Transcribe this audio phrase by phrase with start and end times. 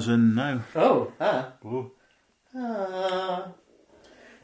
[0.00, 0.08] to be.
[0.08, 0.08] Go.
[0.08, 0.62] As in now.
[0.76, 1.52] Oh, ah.
[1.64, 1.90] Oh.
[2.56, 3.48] ah.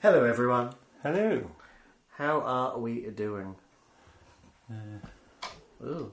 [0.02, 0.74] Hello, everyone.
[1.02, 1.50] Hello.
[2.16, 3.54] How are we doing?
[5.82, 6.12] Ooh.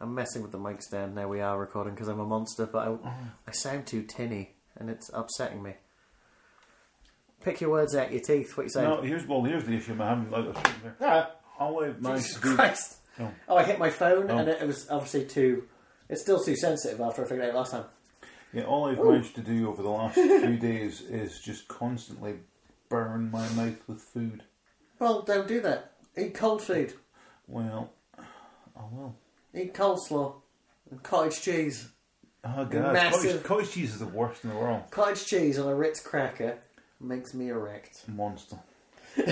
[0.00, 2.88] I'm messing with the mic stand now we are recording because I'm a monster, but
[2.88, 3.10] I,
[3.46, 5.74] I sound too tinny and it's upsetting me.
[7.42, 8.56] Pick your words out your teeth.
[8.56, 8.88] What you saying?
[8.88, 9.42] No, here's well.
[9.44, 9.96] Here's the issue.
[10.00, 10.96] I haven't like this there.
[11.00, 12.38] Ah, I've managed Jesus.
[12.38, 12.96] Christ.
[13.20, 13.30] Oh.
[13.48, 14.38] Oh, I hit my phone Oh.
[14.38, 15.64] and it, it was obviously too.
[16.08, 17.84] It's still too sensitive after I figured it out last time.
[18.54, 19.12] Yeah, all I've Ooh.
[19.12, 22.34] managed to do over the last few days is just constantly
[22.88, 24.44] burn my mouth with food.
[24.98, 25.92] Well, don't do that.
[26.16, 26.94] Eat cold food.
[27.48, 29.16] Well, I will.
[29.54, 30.34] Eat coleslaw
[30.90, 31.88] and cottage cheese.
[32.44, 34.82] Oh god, cottage, cottage cheese is the worst in the world.
[34.90, 36.58] Cottage cheese on a Ritz cracker
[37.00, 38.08] makes me erect.
[38.08, 38.58] Monster.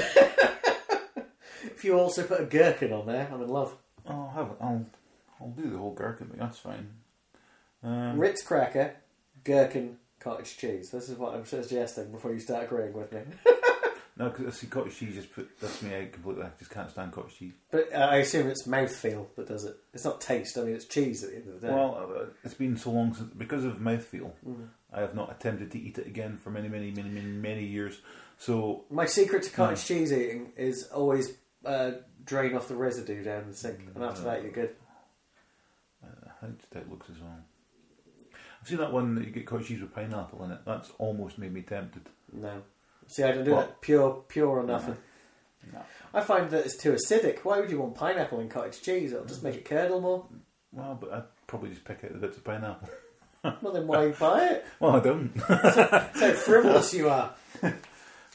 [1.65, 3.77] If you also put a gherkin on there, I'm in love.
[4.07, 4.51] Oh, I'll have.
[4.61, 4.87] I'll,
[5.41, 6.39] I'll do the whole gherkin thing.
[6.39, 6.89] That's fine.
[7.83, 8.95] Um, Ritz cracker,
[9.45, 10.91] gherkin, cottage cheese.
[10.91, 13.21] This is what I'm suggesting before you start agreeing with me.
[14.17, 16.45] no, because see cottage cheese just put that's me out completely.
[16.45, 17.53] I just can't stand cottage cheese.
[17.71, 19.77] But uh, I assume it's mouthfeel that does it.
[19.93, 20.57] It's not taste.
[20.59, 21.73] I mean, it's cheese at the end of the day.
[21.73, 24.69] Well, uh, it's been so long since because of mouthfeel, Mm.
[24.95, 28.01] I have not attempted to eat it again for many, many, many, many, many years.
[28.39, 31.33] So My secret to cottage cheese eating is always
[31.65, 31.93] uh,
[32.25, 34.75] drain off the residue down the sink, and after that you're good.
[36.05, 37.39] uh, how that looks as well.
[38.63, 40.61] I've seen that one that you get cottage cheese with pineapple in it.
[40.65, 42.09] That's almost made me tempted.
[42.33, 42.63] No.
[43.09, 43.67] See, I don't do What?
[43.67, 43.81] that.
[43.81, 44.97] Pure, pure or nothing.
[45.73, 45.81] No.
[46.15, 47.41] I find that it's too acidic.
[47.41, 49.13] Why would you want pineapple in cottage cheese?
[49.13, 50.27] It'll just make it curdle more.
[50.73, 52.89] Well, but I'd probably just pick out the bits of pineapple.
[53.61, 54.67] Well, then why buy it?
[54.79, 55.33] Well, I don't.
[56.15, 57.35] So frivolous you are.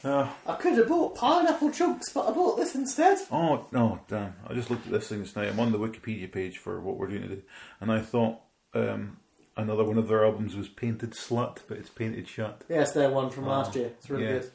[0.04, 3.16] Uh, I could have bought pineapple chunks, but I bought this instead.
[3.32, 4.34] oh no, damn!
[4.46, 5.48] I just looked at this thing tonight.
[5.48, 7.40] I'm on the Wikipedia page for what we're doing today,
[7.80, 8.40] and I thought
[8.74, 9.16] um,
[9.58, 12.62] another one of their albums was Painted Slut, but it's Painted Shut.
[12.68, 13.86] Yes, they're one from last year.
[13.98, 14.32] It's really yeah.
[14.32, 14.50] good.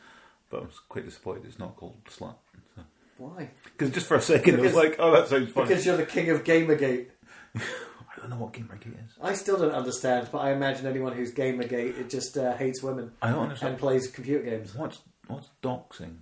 [0.50, 2.36] But I was quite disappointed it's not called Slut.
[3.18, 3.52] Why?
[3.64, 5.68] Because just for a second, it was like, oh, that sounds funny.
[5.68, 7.08] Because you're the king of Gamergate.
[7.56, 9.14] I don't know what Gamergate is.
[9.22, 13.12] I still don't understand, but I imagine anyone who's Gamergate it just uh, hates women
[13.22, 13.74] I don't understand.
[13.74, 14.74] and plays computer games.
[14.76, 16.16] What's what's doxing?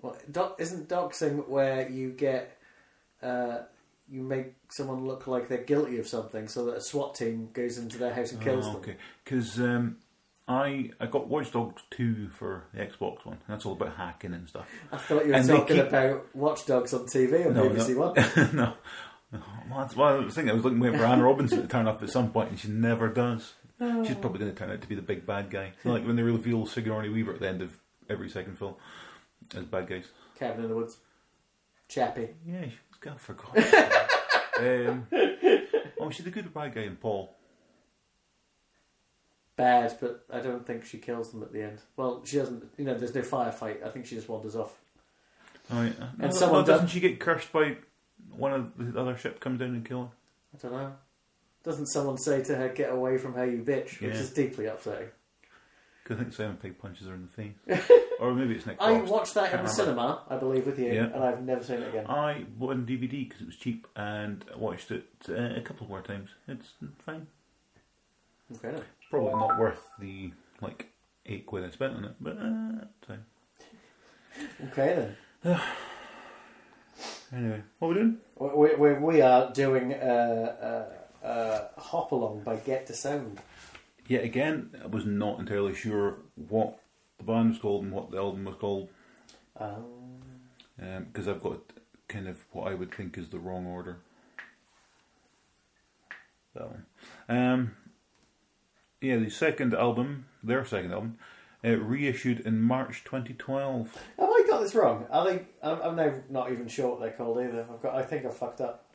[0.00, 2.58] Well, doc, isn't doxing where you get
[3.22, 3.60] uh,
[4.12, 7.78] you make someone look like they're guilty of something, so that a SWAT team goes
[7.78, 8.76] into their house and kills Oh, them?
[8.82, 9.96] okay, because um,
[10.46, 13.38] I I got Watch Dogs two for the Xbox One.
[13.48, 14.68] That's all about hacking and stuff.
[14.92, 17.94] I thought you were And talking keep- about Watch Dogs on TV on No, BBC
[17.94, 18.00] no.
[18.00, 18.56] One.
[18.56, 18.72] no.
[19.70, 20.50] Well, that's why I was thinking.
[20.50, 23.08] I was looking for Anne Robinson to turn up at some point, and she never
[23.08, 23.54] does.
[23.80, 25.72] She's probably going to turn out to be the big bad guy.
[25.84, 27.76] Like when they reveal Sigourney Weaver at the end of
[28.10, 28.74] every second film
[29.56, 30.04] as bad guys.
[30.38, 30.98] Cabin in the Woods.
[31.88, 32.28] Chappie.
[32.46, 32.66] Yeah,
[33.02, 33.56] she's got forgot.
[34.58, 35.06] um,
[36.00, 37.34] oh, she's the good bad guy in Paul.
[39.56, 41.78] Bad, but I don't think she kills them at the end.
[41.96, 42.64] Well, she doesn't.
[42.78, 43.84] You know, there's no firefight.
[43.84, 44.74] I think she just wanders off.
[45.70, 45.90] Oh, yeah.
[46.18, 47.76] No, And someone no, doesn't does- she get cursed by
[48.30, 50.10] one of the other ship comes down and kill her?
[50.54, 50.92] I don't know.
[51.64, 54.20] Doesn't someone say to her, "Get away from her, you bitch," which Yeah.
[54.20, 55.08] is deeply upsetting.
[56.04, 57.54] 'Cause I think Simon Pegg punches her in the face,
[58.22, 58.76] or maybe it's Nick.
[58.80, 59.12] I Frost.
[59.12, 60.02] watched that in Can't the remember.
[60.02, 61.04] cinema, I believe, with you, Yeah.
[61.14, 62.06] and I've never seen it again.
[62.06, 65.86] I bought it on DVD because it was cheap and watched it uh, a couple
[65.88, 66.30] more times.
[66.46, 66.72] It's
[67.04, 67.26] fine.
[68.54, 68.82] Okay, then.
[69.10, 70.88] Probably not worth the like
[71.26, 73.24] eight quid I spent on it, but uh, it's fine.
[74.70, 75.60] okay then.
[77.34, 78.16] Anyway, what are we doing?
[78.38, 80.86] We, we, we are doing uh,
[81.24, 83.40] uh, uh, Hop Along by Get Disowned.
[84.06, 86.18] Yet again, I was not entirely sure
[86.48, 86.78] what
[87.24, 88.88] the band was called and what the album was called
[89.58, 90.20] Um,
[90.78, 91.60] because I've got
[92.08, 93.98] kind of what I would think is the wrong order.
[96.54, 96.86] That one.
[97.28, 97.76] Um,
[99.00, 101.18] yeah, the second album, their second album,
[101.64, 103.96] uh, reissued in March 2012.
[104.18, 105.06] have I got this wrong?
[105.10, 105.46] Are they?
[105.62, 107.66] I'm, I'm now not even sure what they're called either.
[107.72, 107.94] I've got.
[107.94, 108.86] I think I fucked up.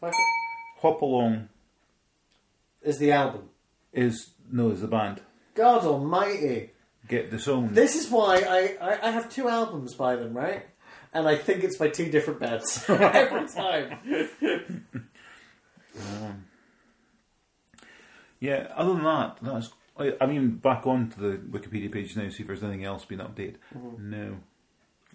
[0.82, 1.50] Hop Along
[2.84, 3.50] Is the album?
[3.94, 5.22] is no, is the band.
[5.56, 6.72] God Almighty!
[7.08, 7.76] Get Disowned.
[7.76, 10.66] This is why I, I, I have two albums by them, right?
[11.14, 14.30] And I think it's by two different bands every time.
[16.00, 16.46] Um,
[18.40, 19.72] yeah, other than that, that's.
[19.98, 23.18] I, I mean, back onto the Wikipedia page now, see if there's anything else been
[23.18, 23.56] updated.
[23.98, 24.38] No,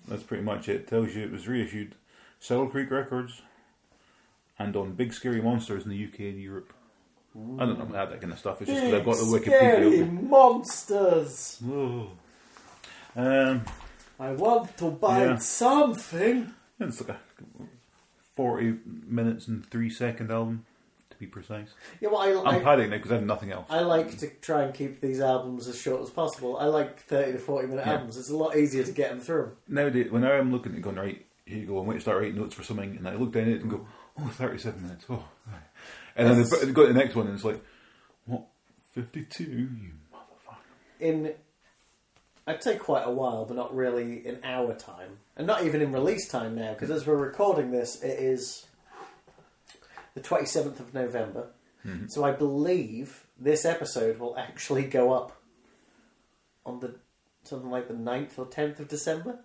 [0.09, 0.89] that's pretty much it.
[0.89, 1.95] Tells you it was reissued,
[2.41, 3.43] Saddle Creek Records,
[4.59, 6.73] and on Big Scary Monsters in the UK and Europe.
[7.35, 8.61] I don't know about that kind of stuff.
[8.61, 9.47] It's just because I've got the Wikipedia.
[9.47, 10.29] Scary open.
[10.29, 11.63] monsters.
[13.17, 13.63] Um,
[14.19, 15.37] I want to buy Yeah.
[15.37, 16.53] something.
[16.81, 17.19] it's like a
[18.35, 20.65] forty minutes and three second album,
[21.11, 21.69] to be precise.
[22.01, 23.67] Yeah, well, I, I'm I, padding now because I have nothing else.
[23.71, 26.57] I like to try and keep these albums as short as possible.
[26.59, 27.93] I like 30 to 40 minute Yeah.
[27.95, 28.17] albums.
[28.17, 29.53] It's a lot easier to get them through.
[29.69, 32.37] Nowadays, when I'm looking at going, right, here you go, I'm going to start writing
[32.39, 33.87] notes for something, and I look down at it and go,
[34.19, 35.05] oh, 37 minutes.
[35.11, 35.25] Oh.
[35.47, 35.61] right.
[36.17, 36.37] And then
[36.67, 37.63] they go to the next one, and it's like,
[38.27, 38.45] what,
[38.95, 39.45] 52?
[39.45, 39.69] You
[40.13, 40.57] motherfucker.
[41.01, 41.33] In,
[42.47, 45.19] I'd say quite a while, but not really in our time.
[45.37, 48.67] And not even in release time now, because as we're recording this, it is
[50.15, 51.49] the 27th of November.
[52.09, 55.41] So I believe this episode will actually go up
[56.65, 56.95] on the
[57.43, 59.41] something like the 9th or 10th of December.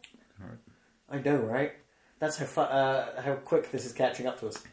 [1.10, 1.74] I know, right?
[2.20, 4.64] That's how uh, how quick this is catching up to us.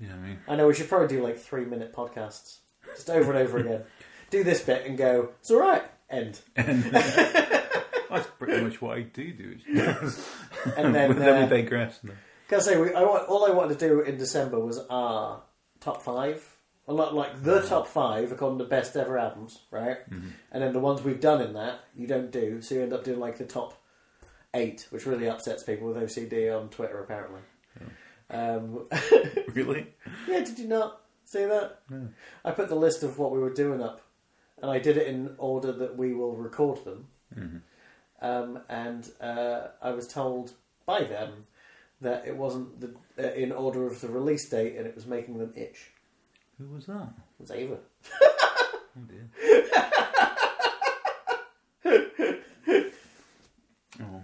[0.00, 2.58] Yeah, I mean, I know we should probably do like three minute podcasts,
[2.96, 3.82] just over and over again.
[4.30, 5.30] Do this bit and go.
[5.40, 5.82] It's all right.
[6.08, 6.40] End.
[6.56, 9.56] that's pretty much what I do do.
[10.76, 11.98] And then, then uh, we digress.
[12.02, 12.12] No.
[12.48, 15.42] Can I say we, I, want- all I wanted to do in December was our
[15.80, 16.44] top five.
[16.86, 19.98] Well, not like the top five according to best ever albums, right?
[20.10, 23.04] And then the ones we've done in that you don't do, so you end up
[23.04, 23.80] doing like the top
[24.54, 27.40] eight, which really upsets people with OCD on Twitter apparently.
[28.30, 28.86] Um,
[29.54, 29.88] Really?
[30.28, 31.80] Yeah, did you not see that?
[31.90, 32.08] No.
[32.44, 34.00] I put the list of what we were doing up,
[34.62, 37.62] and I did it in order that we will record them.
[38.22, 40.52] Um, and uh, I was told
[40.86, 41.46] by them
[42.00, 45.38] that it wasn't the, uh, in order of the release date, and it was making
[45.38, 45.90] them itch.
[46.58, 47.08] Who was that?
[47.38, 47.78] It was Ava.
[48.96, 49.28] Oh dear.
[54.02, 54.22] oh.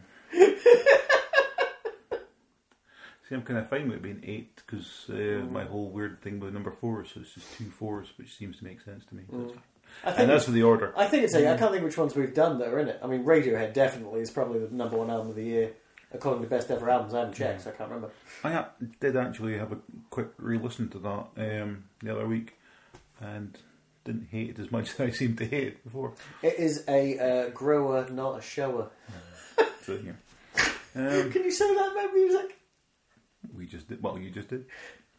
[3.28, 6.38] See, I'm kind of fine with it being eight because uh, my whole weird thing
[6.38, 9.24] with number four, so it's just two fours, which seems to make sense to me.
[9.30, 9.58] So fine.
[10.04, 10.92] I think And that's for the order.
[10.96, 11.48] I think it's eight.
[11.48, 13.00] I can't think which ones we've done that are in it.
[13.02, 15.72] I mean, Radiohead definitely is probably the number one album of the year
[16.12, 17.14] according to best ever albums.
[17.14, 18.14] I haven't checked, so I can't remember.
[18.44, 18.64] I
[19.00, 19.78] did actually have a
[20.10, 22.54] quick re-listen to that um, the other week,
[23.20, 23.56] and
[24.04, 26.14] didn't hate it as much as I seemed to hate it before.
[26.42, 28.90] It is a uh, grower, not a shower.
[30.96, 32.56] Um, Can you say that about music?
[33.54, 34.02] We just did.
[34.02, 34.66] Well, you just did.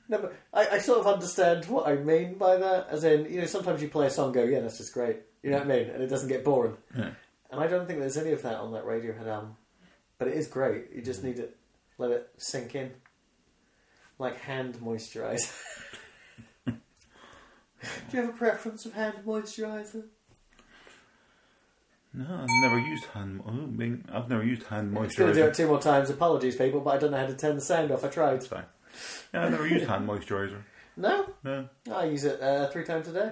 [0.10, 2.88] No, but I, I sort of understand what I mean by that.
[2.90, 5.18] As in, you know, sometimes you play a song, and go, yeah, that's just great.
[5.44, 5.90] You know what I mean?
[5.90, 6.78] And it doesn't get boring.
[6.96, 7.12] Yeah.
[7.52, 9.56] And I don't think there's any of that on that Radiohead album.
[10.18, 10.88] But it is great.
[10.94, 11.30] You just mm-hmm.
[11.30, 11.50] need to
[11.98, 12.92] let it sink in.
[14.20, 15.54] Like hand moisturizer.
[16.66, 16.74] Do
[18.12, 20.06] you have a preference of hand moisturizer?
[22.14, 23.42] No, I've never used hand.
[23.46, 25.00] Oh, I've never used hand moisturizer.
[25.00, 26.10] I'm just going to do it two more times.
[26.10, 28.04] Apologies, people, but I don't know how to turn the sound off.
[28.04, 28.34] I tried.
[28.36, 28.64] It's fine.
[29.34, 30.62] Yeah, I've never used hand moisturizer.
[30.96, 31.70] No, No.
[31.94, 33.32] I use it uh, three times a day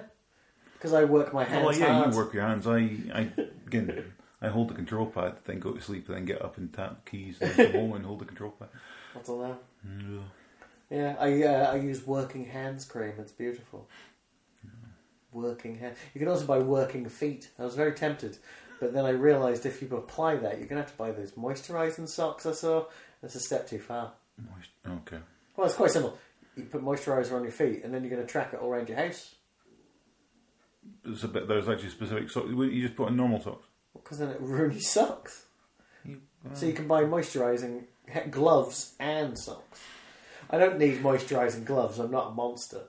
[0.74, 2.12] because I work my hands Oh, well, yeah, hard.
[2.12, 2.64] you work your hands.
[2.68, 2.76] I,
[3.12, 3.30] I
[3.66, 4.04] again,
[4.40, 7.38] I hold the control pad, then go to sleep, then get up and tap keys,
[7.40, 8.68] and then come home and hold the control pad.
[9.14, 9.58] What's all that?
[9.84, 10.20] Mm,
[10.90, 13.14] Yeah, I uh, I use working hands cream.
[13.18, 13.88] It's beautiful.
[15.32, 15.96] Working hand.
[16.14, 17.50] You can also buy working feet.
[17.58, 18.38] I was very tempted,
[18.80, 22.08] but then I realised if you apply that, you're gonna have to buy those moisturising
[22.08, 22.46] socks.
[22.46, 22.86] I saw
[23.22, 24.12] that's a step too far.
[24.38, 24.70] moist-
[25.06, 25.18] Okay.
[25.56, 26.18] Well, it's quite simple.
[26.56, 28.88] You put moisturiser on your feet, and then you're going to track it all around
[28.88, 29.34] your house.
[31.04, 31.48] There's a bit.
[31.48, 32.48] There's actually specific socks.
[32.50, 33.66] You just put on normal socks.
[33.94, 35.46] Because then it will ruin your socks.
[36.04, 37.84] You, uh, So you can buy moisturising
[38.30, 39.80] gloves and socks.
[40.50, 41.98] I don't need moisturising gloves.
[41.98, 42.82] I'm not a monster.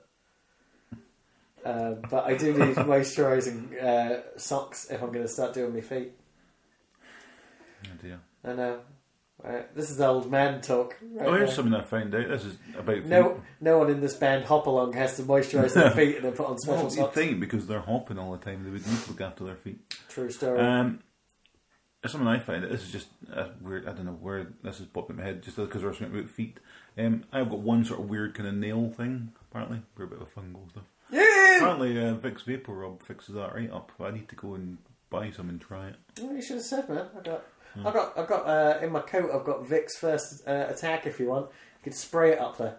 [1.68, 5.80] Uh, but I do need moisturising uh, socks if I'm going to start doing my
[5.82, 6.12] feet.
[7.84, 8.20] oh dear.
[8.44, 8.80] I know.
[9.42, 9.72] Right.
[9.76, 10.96] This is old man talk.
[11.00, 11.56] Right Oh, here's now.
[11.56, 12.26] something I found out.
[12.28, 13.06] This is about feet.
[13.06, 16.32] No, no one in this band hop along has to moisturise their feet and then
[16.32, 17.14] put on special Well, socks.
[17.14, 19.78] think because they're hopping all the time, they would need to look after their feet.
[20.08, 20.58] True story.
[20.60, 21.00] Um,
[22.02, 22.64] there's something I find.
[22.64, 23.86] This is just a weird.
[23.86, 25.42] I don't know where this is popping in my head.
[25.42, 26.58] Just because we're talking about feet.
[26.96, 29.32] Um, I've got one sort of weird kind of nail thing.
[29.50, 30.84] Apparently, we're a bit of fungal stuff.
[31.10, 31.56] Yeah.
[31.56, 33.92] Apparently, uh, Vicks VapoRub fixes that right up.
[34.00, 34.78] I need to go and
[35.10, 35.96] buy some and try it.
[36.20, 37.06] Well, you should have said, man.
[37.18, 37.86] I got, Hmm.
[37.86, 39.30] I got, I got uh, in my coat.
[39.32, 41.06] I've got Vicks First uh, Attack.
[41.06, 42.76] If you want, you could spray it up there.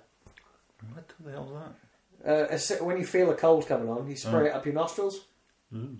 [0.93, 2.29] What the hell's that?
[2.31, 4.45] Uh, it's- when you feel a cold coming on, you spray Oh.
[4.45, 5.25] it up your nostrils,
[5.71, 5.99] and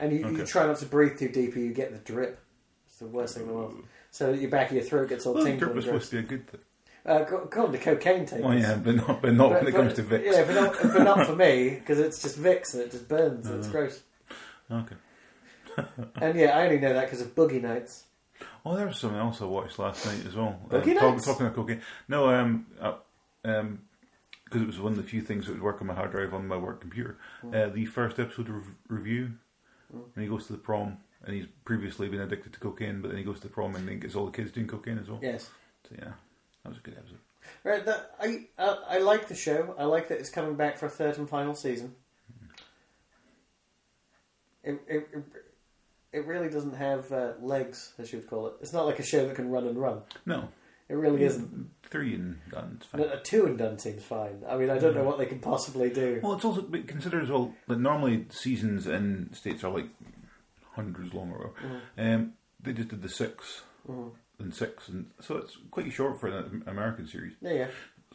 [0.00, 0.44] you, you Okay.
[0.44, 2.40] try not to breathe too deep, or you get the drip.
[2.88, 3.84] It's the worst thing in the world.
[4.10, 5.58] So that your back of your throat gets all Well, tingling.
[5.60, 6.22] drip is and supposed gross.
[6.22, 6.60] to be a good thing.
[7.06, 8.44] Uh, go, go on to cocaine takers.
[8.44, 10.24] Oh yeah, but not, but not But- when it but- comes to Vicks.
[10.24, 13.46] Yeah, but not, but not for me because it's just Vicks and it just burns
[13.46, 13.70] and it's Uh.
[13.72, 14.02] gross.
[14.70, 14.96] Okay.
[16.20, 18.04] And yeah, I only know that because of Boogie Nights.
[18.66, 20.58] Oh, there was something else I watched last night as well.
[20.68, 21.24] Boogie talk- Nights?
[21.26, 21.80] talking of cocaine.
[22.08, 22.94] No, um, uh,
[23.44, 23.80] um,
[24.44, 26.34] because it was one of the few things that would work on my hard drive
[26.34, 27.16] on my work computer.
[27.40, 27.54] Hmm.
[27.54, 29.30] Uh, the first episode of review,
[29.92, 33.18] and he goes to the prom, and he's previously been addicted to cocaine, but then
[33.18, 35.20] he goes to the prom and then gets all the kids doing cocaine as well.
[35.22, 35.48] Yes.
[35.88, 36.12] So yeah,
[36.62, 37.18] that was a good episode.
[37.64, 39.74] Right, that, I, I I like the show.
[39.78, 41.94] I like that it's coming back for a third and final season.
[44.62, 45.08] It it,
[46.12, 48.54] it, really doesn't have uh, legs, as you would call it.
[48.60, 50.02] It's not like a show that can run and run.
[50.26, 50.48] No,
[50.88, 51.70] It really isn't.
[51.84, 52.80] three and done.
[52.90, 53.00] Fine.
[53.00, 54.42] No, A two and done seems fine.
[54.48, 56.20] I mean, I don't know what they can possibly do.
[56.22, 59.86] Well, it's also but consider as well that normally seasons in states are like
[60.72, 61.76] hundreds long or Mm-hmm.
[62.14, 63.62] um, they just did the 6
[64.40, 67.34] and six, and so it's quite short for an American series.
[67.40, 67.66] Yeah, yeah.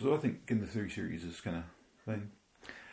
[0.02, 1.64] So I think in the three series is kind of
[2.06, 2.32] thing.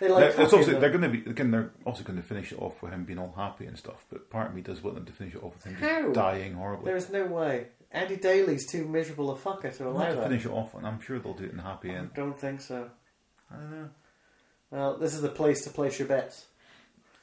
[0.01, 1.51] They like it's also, they're going to be again.
[1.51, 4.05] They're also going to finish it off with him being all happy and stuff.
[4.11, 6.03] But part of me does want them to finish it off with him How?
[6.03, 6.87] just dying horribly.
[6.87, 7.69] There is no way.
[7.93, 10.23] Andy Daly's too miserable a fucker to allow to that.
[10.29, 12.11] finish it off, and I'm sure they'll do it in a happy I end.
[12.15, 12.91] don't think so.
[13.51, 13.89] I don't know.
[14.71, 16.47] Well, this is the place to place your bets.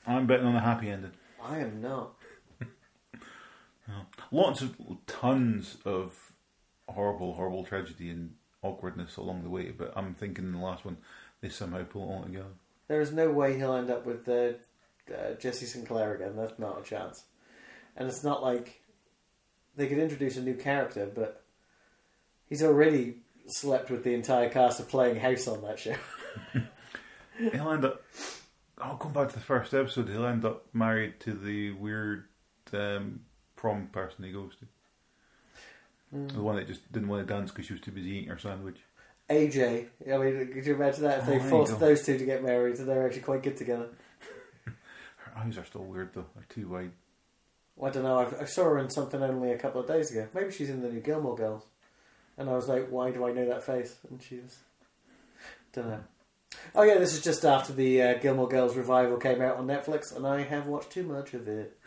[0.06, 1.12] I'm betting on a happy ending.
[1.44, 2.13] I am not.
[4.32, 4.76] Lots of
[5.08, 6.34] tons of
[6.88, 9.72] horrible, horrible tragedy and awkwardness along the way.
[9.72, 10.98] But I'm thinking in the last one,
[11.42, 12.54] they somehow pull it all together.
[12.88, 14.54] There is no way he'll end up with uh,
[15.14, 15.88] uh, Jessica St.
[15.88, 16.36] Clair again.
[16.36, 17.24] That's not a chance.
[17.96, 18.82] And it's not like
[19.76, 21.44] they could introduce a new character, but
[22.48, 23.18] he's already
[23.48, 25.96] slept with the entire cast of Playing House on that show.
[27.38, 28.04] He'll end up.
[28.78, 30.10] I'll come back to the first episode.
[30.10, 32.26] He'll end up married to the weird
[32.74, 33.22] um,
[33.60, 34.66] prom person he goes to.
[36.34, 38.39] The one that just didn't want to dance because she was too busy eating her
[38.39, 38.78] sandwich.
[39.30, 42.25] AJ, I mean, could you imagine that if Oh, they there forced those two to
[42.25, 43.89] get married and they're actually quite good together?
[44.66, 46.25] Her eyes are still weird though.
[46.34, 46.92] They're too wide.
[47.75, 48.18] Well, I don't know.
[48.18, 50.28] I've, I saw her in something only a couple of days ago.
[50.34, 51.63] Maybe she's in the new Gilmore Girls.
[52.38, 53.96] And I was like, why do I know that face?
[54.10, 54.58] And she was.
[55.74, 56.04] Don't know.
[56.74, 60.16] Oh, yeah, this is just after the uh, Gilmore Girls revival came out on Netflix,
[60.16, 61.78] and I have watched too much of it.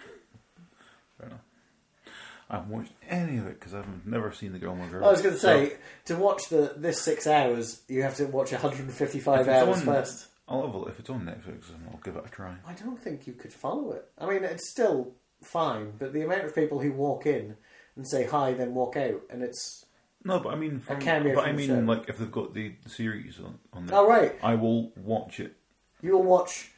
[2.52, 4.92] I haven't watched any of it because I've never seen the Gilmore Girls.
[5.00, 5.04] Girl.
[5.08, 5.70] I was going to say,
[6.04, 10.26] So, to watch the this six hours, you have to watch 155 hours on- first.
[10.48, 10.88] I'll have a look.
[10.90, 12.54] If it's on Netflix, I'll give it a try.
[12.66, 14.06] I don't think you could follow it.
[14.18, 17.56] I mean, it's still fine, but the amount of people who walk in
[17.96, 19.86] and say hi, then walk out, and it's.
[20.24, 21.78] No, but I mean, from, cameo but I mean, show.
[21.78, 24.34] like if they've got the series on, on there, Oh, right.
[24.42, 25.56] I will watch it.
[26.02, 26.70] You'll watch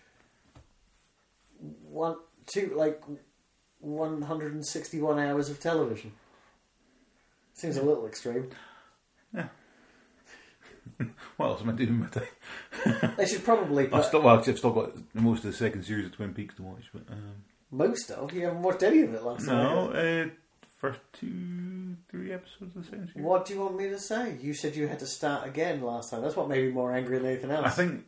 [1.59, 2.17] one,
[2.47, 3.03] two, like
[3.85, 6.13] 161 hours of television.
[7.53, 8.51] Seems a little extreme.
[9.35, 9.49] Yeah.
[11.37, 13.15] what else am I doing with my time?
[13.17, 16.13] They should probably I've still, well, I've still got most of the second series of
[16.13, 18.33] Twin Peaks to watch, but um, most of.
[18.33, 19.97] You haven't watched any of it last no, night.
[19.97, 20.29] uh,
[20.77, 23.25] first two, three episodes of the second series.
[23.27, 24.37] What do you want me to say?
[24.41, 26.23] You said you had to start again last time.
[26.23, 27.67] That's what made me more angry than anything else.
[27.67, 28.05] I think.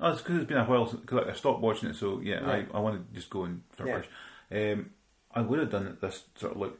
[0.00, 1.96] Oh, it's because it's been a while because I stopped watching it.
[1.96, 2.68] So yeah, Right.
[2.72, 4.00] I, I want to just go and start Yeah.
[4.00, 4.72] fresh.
[4.72, 4.90] Um,
[5.34, 6.72] I would have done it this sort of like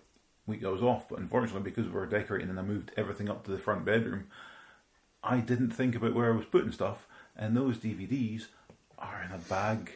[0.47, 3.45] week I was off, but unfortunately because we were decorating and I moved everything up
[3.45, 4.25] to the front bedroom,
[5.23, 8.47] I didn't think about where I was putting stuff, and those DVDs
[8.99, 9.93] are in a bag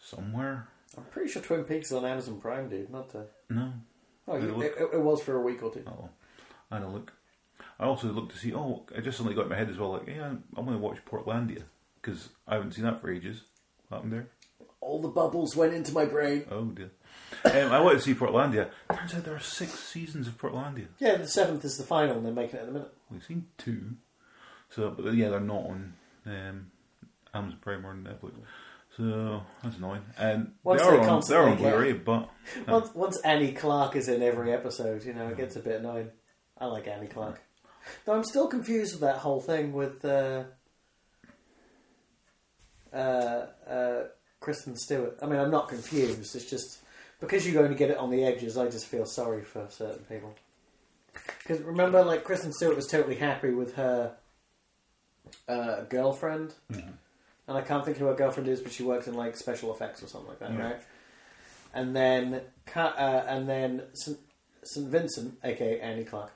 [0.00, 0.68] somewhere.
[0.96, 2.90] I'm pretty sure Twin Peaks is on Amazon Prime, dude.
[2.90, 3.24] Not to.
[3.50, 3.72] No,
[4.28, 5.82] Oh, Did you, it it, it was for a week or two.
[5.86, 6.08] Oh,
[6.70, 7.12] I had a look.
[7.78, 8.54] I also looked to see.
[8.54, 9.92] Oh, I just suddenly got in my head as well.
[9.92, 11.64] Like, yeah, I'm going to watch Portlandia
[12.04, 13.40] because I haven't seen that for ages.
[13.88, 14.28] What happened there?
[14.80, 16.44] All the bubbles went into my brain.
[16.50, 16.90] Oh dear.
[17.44, 18.68] um, I wanted to see Portlandia.
[18.92, 20.86] Turns out there are six seasons of Portlandia.
[20.98, 22.92] Yeah, the seventh is the final, and they're making it in a minute.
[23.10, 23.92] We've seen two.
[24.70, 25.94] So, but yeah, they're not on
[26.26, 26.70] um,
[27.32, 28.32] Amazon Prime or Netflix.
[28.96, 30.02] So that's annoying.
[30.18, 32.28] And Once they are on, they're on Blu-ray, but
[32.68, 36.10] Once, once Annie Clark is in every episode, you know, it gets a bit annoying.
[36.58, 37.42] I like Annie Clark.
[38.04, 40.44] Though I'm still confused with that whole thing with uh,
[42.94, 44.04] uh, uh,
[44.40, 45.18] Kristen Stewart.
[45.22, 46.34] I mean, I'm not confused.
[46.36, 46.78] It's just
[47.20, 48.56] because you only get it on the edges.
[48.56, 50.34] I just feel sorry for certain people.
[51.38, 54.14] Because remember, like Kristen Stewart was totally happy with her
[55.48, 56.88] uh, girlfriend, and
[57.48, 60.08] I can't think who her girlfriend is, but she works in like special effects or
[60.08, 60.62] something like that, Yeah.
[60.62, 60.82] right?
[61.72, 62.40] And then,
[62.76, 64.18] uh, and then St.
[64.62, 64.88] St.
[64.88, 66.32] Vincent, aka Annie Clark,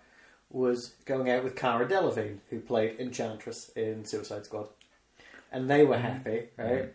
[0.50, 4.68] was going out with Cara Delevingne, who played Enchantress in Suicide Squad,
[5.52, 6.94] and they were happy, right?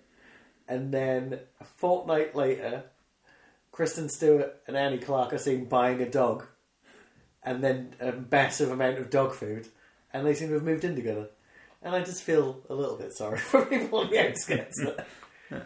[0.67, 2.83] And then a fortnight later,
[3.71, 6.45] Kristen Stewart and Annie Clark are seen buying a dog,
[7.43, 9.67] and then a massive amount of dog food,
[10.13, 11.27] and they seem to have moved in together.
[11.81, 14.79] And I just feel a little bit sorry for people on the outskirts.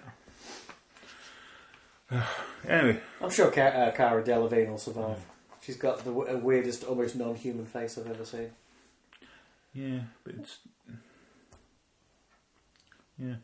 [2.68, 5.18] anyway, I'm sure Ca- uh, Cara Delevingne will survive.
[5.62, 8.50] She's got the w- weirdest, almost non-human face I've ever seen.
[9.74, 10.60] yeah, but it's
[13.20, 13.36] yeah.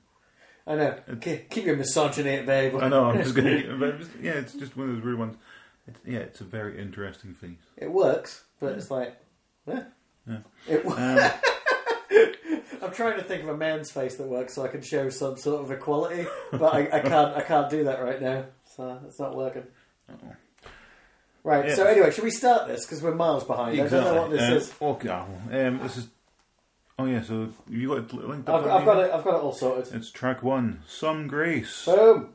[0.65, 0.95] I know.
[1.19, 2.71] Keep, keep your misogyny at bay.
[2.73, 3.05] I know.
[3.05, 3.51] I'm just gonna.
[4.21, 5.35] Yeah, it's just one of those weird ones.
[5.87, 7.57] It's, yeah, it's a very interesting face.
[7.75, 9.17] It works, but it's like,
[9.67, 9.81] eh.
[10.25, 10.37] Yeah.
[10.69, 11.31] It, wo- Um,
[12.81, 15.35] I'm trying to think of a man's face that works so I can show some
[15.37, 17.35] sort of equality, but I, I can't.
[17.35, 19.63] I can't do that right now, so it's not working.
[20.09, 20.35] Uh-oh.
[21.43, 21.67] Right.
[21.67, 21.75] Yeah.
[21.75, 23.79] So anyway, should we start this because we're miles behind?
[23.81, 24.73] I don't know what this Um, is.
[24.81, 26.07] Okay, um, this is.
[26.99, 28.63] Oh yeah, so you got it linked up.
[28.63, 29.11] I've, I've got it.
[29.11, 29.93] I've got it all sorted.
[29.93, 32.29] It's track one, some grace, Boom.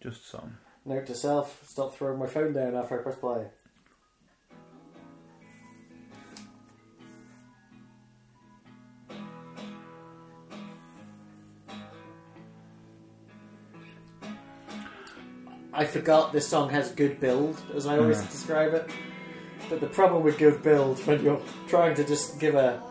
[0.00, 0.56] just some.
[0.84, 3.46] Note to self: stop throwing my phone down after I press play.
[15.72, 18.26] I forgot this song has good build, as I always Yeah.
[18.28, 18.90] describe it.
[19.68, 22.82] But the problem with good build when you're trying to just give a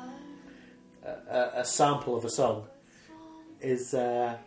[1.29, 2.65] a, a sample of a song
[3.61, 4.37] is, uh,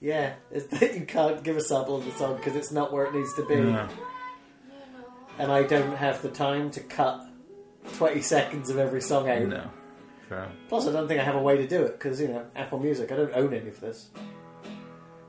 [0.00, 3.06] yeah, is that you can't give a sample of the song because it's not where
[3.06, 3.88] it needs to be Yeah.
[5.38, 7.26] and I don't have the time to cut
[7.96, 9.42] 20 seconds of every song out.
[9.42, 9.64] No,
[10.28, 10.48] fair.
[10.68, 12.78] Plus, I don't think I have a way to do it because, you know, Apple
[12.78, 14.08] Music, I don't own any of this.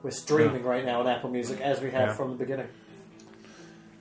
[0.03, 2.13] We're streaming right now on Apple Music as we have Yeah.
[2.13, 2.67] from the beginning.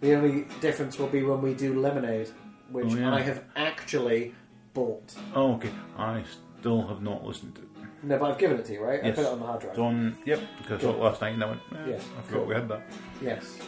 [0.03, 2.29] The only difference will be when we do Lemonade,
[2.71, 3.15] which Oh, yeah.
[3.15, 4.35] I have actually
[4.75, 5.15] bought.
[5.35, 5.71] Oh, okay.
[5.97, 6.23] I
[6.65, 7.69] still have not listened to it.
[8.03, 9.05] No, but I've given it to you, right?
[9.05, 9.73] I put it on the hard drive.
[9.73, 10.17] It's on.
[10.25, 11.61] Yep, because I saw it last night and I went.
[11.75, 12.83] Eh, Yeah, I forgot we had that.
[13.21, 13.59] Yes.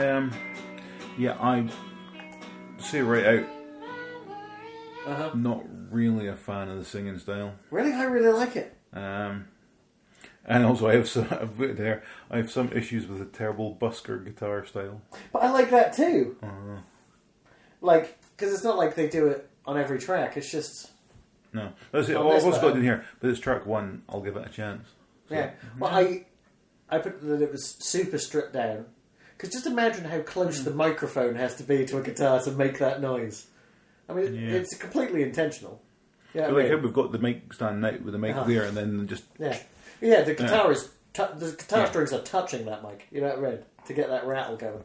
[0.00, 0.30] Um,
[1.18, 1.68] yeah, I
[2.78, 3.44] say right out,
[5.04, 5.30] Uh huh.
[5.34, 7.54] not really a fan of the singing style.
[7.72, 7.92] Really?
[7.92, 8.76] I really like it.
[8.92, 9.46] Um,
[10.44, 12.04] and also, I have some I've put it there.
[12.30, 15.02] I have some issues with the terrible busker guitar style.
[15.32, 16.36] But I like that too.
[16.40, 16.82] Uh,
[17.80, 20.90] Like, because it's not like they do it on every track, it's just.
[21.52, 22.16] No, that's it.
[22.16, 23.04] On Well, this what's got in here?
[23.20, 24.02] But it's track one.
[24.08, 24.88] I'll give it a chance.
[25.28, 25.50] So- Yeah.
[25.78, 26.26] Well, I
[26.90, 28.86] I put that it was super stripped down.
[29.36, 30.64] Because just imagine how close Hmm.
[30.64, 33.46] the microphone has to be to a guitar to make that noise.
[34.08, 34.50] I mean, Yeah.
[34.56, 35.80] it's completely intentional.
[36.34, 38.44] Yeah, I like how we've got the mic stand now with the mic Uh-huh.
[38.44, 39.58] there, and then just yeah,
[40.00, 40.22] yeah.
[40.22, 41.90] The guitar is the guitar Yeah.
[41.90, 43.06] strings are touching that mic.
[43.10, 43.58] You know what I mean?
[43.86, 44.84] To get that rattle going.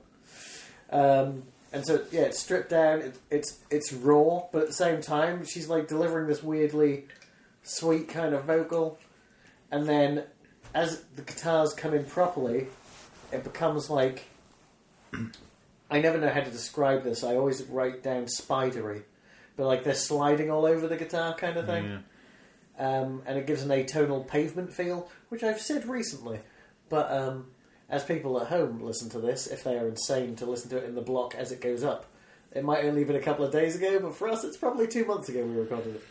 [0.91, 1.43] Um,
[1.77, 3.01] and so yeah, it's stripped down.
[3.01, 7.05] It, it's it's raw, but at the same time, she's like delivering this weirdly
[7.61, 8.97] sweet kind of vocal,
[9.71, 10.23] and then
[10.73, 12.65] as the guitars come in properly,
[13.31, 14.25] it becomes like
[15.91, 17.23] I never know how to describe this.
[17.23, 19.03] I always write down spidery,
[19.55, 22.01] but like they're sliding all over the guitar kind of thing
[22.79, 23.01] yeah.
[23.01, 26.39] um, and it gives an atonal pavement feel, which I've said recently.
[26.89, 27.51] But um,
[27.89, 30.85] as people at home listen to this, if they are insane to listen to it
[30.85, 32.05] in the block as it goes up,
[32.53, 34.87] it might only have been a couple of days ago, but for us, it's probably
[34.87, 36.03] two months ago we recorded it.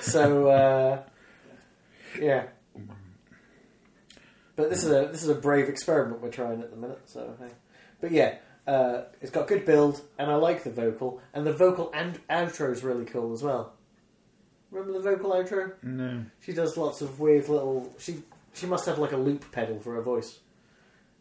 [0.00, 1.02] So uh,
[2.20, 2.44] yeah.
[4.54, 7.00] But this is a this is a brave experiment we're trying at the minute.
[7.06, 7.50] So, hey.
[8.00, 11.90] but yeah, uh, it's got good build, and I like the vocal, and the vocal
[11.94, 13.72] and outro is really cool as well.
[14.70, 15.82] Remember the vocal outro?
[15.82, 16.24] No.
[16.40, 17.94] She does lots of weird little.
[17.98, 20.40] She she must have like a loop pedal for her voice.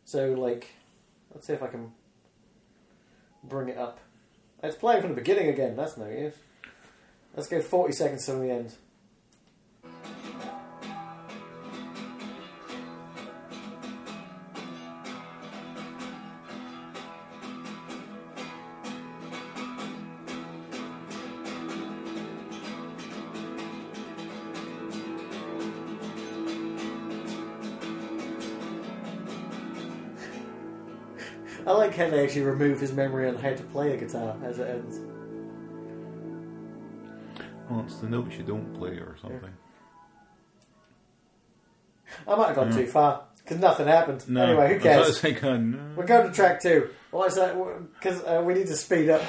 [0.06, 0.67] So like,
[1.34, 1.91] let's see if I can
[3.44, 4.00] bring it up.
[4.63, 5.76] It's playing from the beginning again.
[5.76, 6.36] That's no use.
[7.36, 8.74] Let's go forty seconds from the end.
[32.12, 35.00] They actually remove his memory on how to play a guitar as it ends.
[37.69, 39.54] Well, it's the notes you don't play or something.
[42.28, 42.80] I might have gone Yeah.
[42.80, 44.28] too far because nothing happened.
[44.28, 44.43] No.
[44.43, 45.06] Anyway, who cares?
[45.06, 45.80] it was like, no.
[45.95, 46.89] We're going to track two.
[47.12, 47.56] Why is that?
[47.93, 49.21] Because uh, we need to speed up.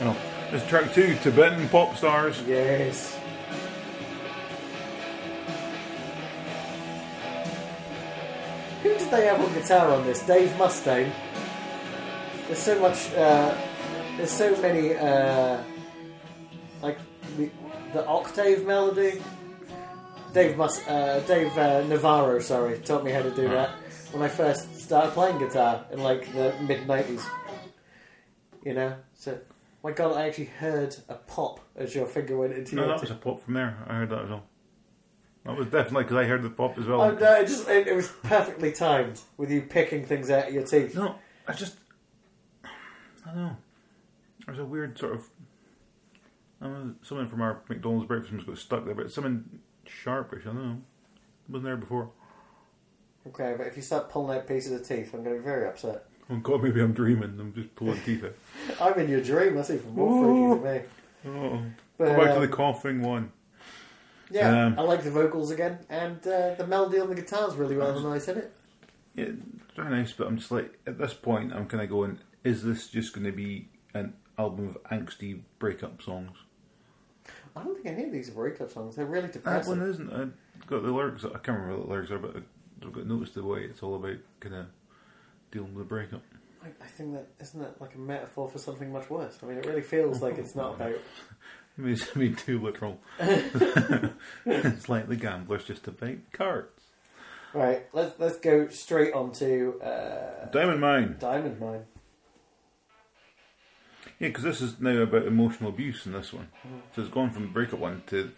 [0.00, 0.16] No.
[0.52, 2.40] It's track two, Tibetan pop stars.
[2.48, 3.18] Yes.
[8.82, 10.24] Who did they have on guitar on this?
[10.26, 11.12] Dave Mustaine.
[12.50, 13.12] There's so much.
[13.12, 13.56] Uh,
[14.16, 14.92] there's so many.
[14.94, 15.62] Uh,
[16.82, 16.98] like
[17.36, 17.48] the,
[17.92, 19.22] the octave melody.
[20.34, 23.70] Dave uh, Dave uh, Navarro, sorry, taught me how to do that
[24.10, 27.24] when I first started playing guitar in like the mid '90s.
[28.64, 29.38] You know, so
[29.84, 32.94] my God, I actually heard a pop as your finger went into No, your.
[32.94, 33.78] that was a pop from there.
[33.86, 34.42] I heard that as well.
[35.44, 37.00] That was definitely because I heard the pop as well.
[37.00, 40.54] Oh, no, it just it, it was perfectly timed with you picking things out of
[40.54, 40.96] your teeth.
[40.96, 41.14] No,
[41.46, 41.76] I just.
[43.26, 43.56] I don't know.
[44.46, 45.24] There's a weird sort of.
[46.60, 50.42] I don't know, something from our McDonald's breakfast must got stuck there, but something sharpish.
[50.42, 50.78] I don't know.
[51.48, 52.10] It wasn't there before.
[53.26, 55.66] Okay, but if you start pulling out pieces of teeth, I'm going to be very
[55.66, 56.04] upset.
[56.30, 57.36] Oh God, maybe I'm dreaming.
[57.40, 58.34] I'm just pulling teeth out.
[58.80, 59.54] I'm in your dream.
[59.56, 60.84] That's even more freaky
[61.24, 61.38] to me.
[61.38, 61.62] Oh.
[61.98, 63.32] But, Go back to um, the coughing one.
[64.30, 67.76] Yeah, Um, I like the vocals again, and uh, the melody on the guitar's really
[67.76, 68.54] well nice in it.
[69.14, 72.20] Yeah, it's very nice, but I'm just like at this point, I'm kind of going:
[72.44, 76.36] Is this just going to be an album of angsty breakup songs?
[77.54, 78.96] I don't think any of these are breakup songs.
[78.96, 79.72] They're really depressing.
[79.74, 80.12] That one isn't.
[80.12, 81.24] I've got the lyrics.
[81.24, 82.36] I can't remember what the lyrics are, but
[82.82, 84.66] I've got noticed the way it's all about kind of
[85.50, 86.22] dealing with a breakup.
[86.62, 89.38] I, I think that isn't that like a metaphor for something much worse.
[89.42, 90.96] I mean, it really feels like it's not about.
[91.76, 93.00] Maybe it's being too literal.
[93.18, 96.82] it's like the gamblers just about cards.
[97.52, 101.16] Right, let's let's go straight on to uh, Diamond Mine.
[101.18, 101.84] Diamond Mine.
[104.20, 106.48] Yeah, because this is now about emotional abuse in this one.
[106.94, 108.30] So it's gone from the breakup one to.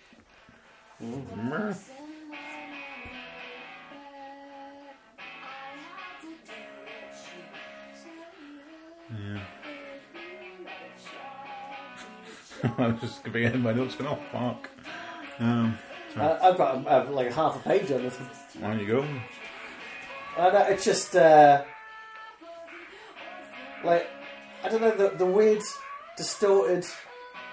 [9.10, 9.40] Yeah.
[12.78, 14.70] I was just beginning my notes going, oh fuck.
[15.40, 15.76] Um,
[16.14, 18.16] I've got uh, like half a page on this.
[18.62, 19.02] on you go.
[20.38, 21.64] And uh, it's just uh,
[23.82, 24.06] like
[24.64, 25.62] I don't know the the weird
[26.16, 26.86] distorted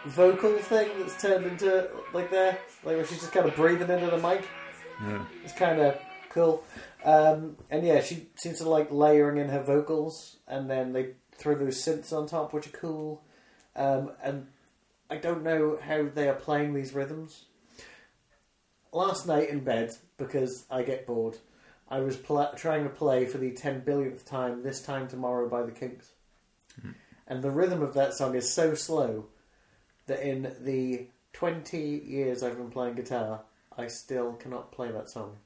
[0.06, 4.08] vocal thing that's turned into like there, like where she's just kind of breathing into
[4.08, 4.48] the mic.
[5.02, 5.26] Yeah.
[5.44, 5.98] It's kind of
[6.30, 6.64] cool.
[7.04, 11.56] Um, and yeah, she seems to like layering in her vocals, and then they throw
[11.56, 13.24] those synths on top, which are cool.
[13.76, 14.48] Um, and
[15.10, 17.46] I don't know how they are playing these rhythms.
[18.92, 21.38] Last night in bed, because I get bored,
[21.88, 25.64] I was pl- trying to play for the 10 billionth time This Time Tomorrow by
[25.64, 26.12] the Kinks.
[27.28, 29.28] And the rhythm of that song is so slow
[30.08, 33.42] that in the 20 years I've been playing guitar,
[33.78, 35.38] I still cannot play that song.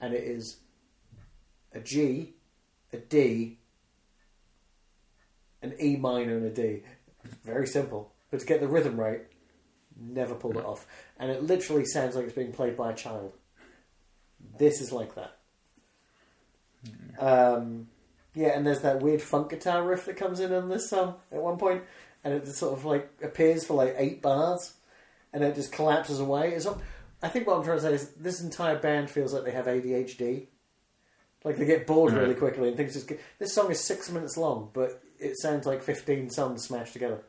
[0.00, 0.58] And it is
[1.72, 2.34] a G,
[2.92, 3.58] a D,
[5.62, 6.82] an E minor, and a D.
[7.44, 8.12] Very simple.
[8.30, 9.22] But to get the rhythm right,
[9.98, 10.86] never pulled it off.
[11.18, 13.32] And it literally sounds like it's being played by a child.
[14.58, 15.38] This is like that.
[17.18, 17.88] Um,
[18.36, 21.40] yeah, and there's that weird funk guitar riff that comes in on this song at
[21.40, 21.82] one point,
[22.22, 24.74] and it just sort of like appears for like eight bars,
[25.32, 26.52] and it just collapses away.
[26.52, 26.78] It's not,
[27.22, 29.64] I think what I'm trying to say is this entire band feels like they have
[29.64, 30.48] ADHD.
[31.44, 33.08] Like they get bored really quickly, and things just.
[33.08, 37.22] Get, this song is six minutes long, but it sounds like 15 songs smashed together.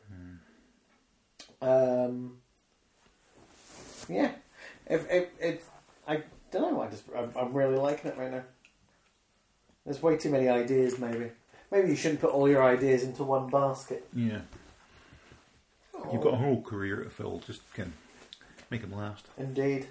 [1.62, 2.38] Um,
[4.10, 4.32] yeah,
[4.86, 5.70] if, if, if
[6.06, 8.42] I don't know, I just I'm, I'm really liking it right now.
[9.88, 10.98] There's way too many ideas.
[10.98, 11.30] Maybe,
[11.72, 14.06] maybe you shouldn't put all your ideas into one basket.
[14.14, 14.40] Yeah.
[16.12, 17.38] You've got a whole career to fill.
[17.46, 17.94] Just can
[18.70, 19.24] make them last.
[19.38, 19.86] Indeed.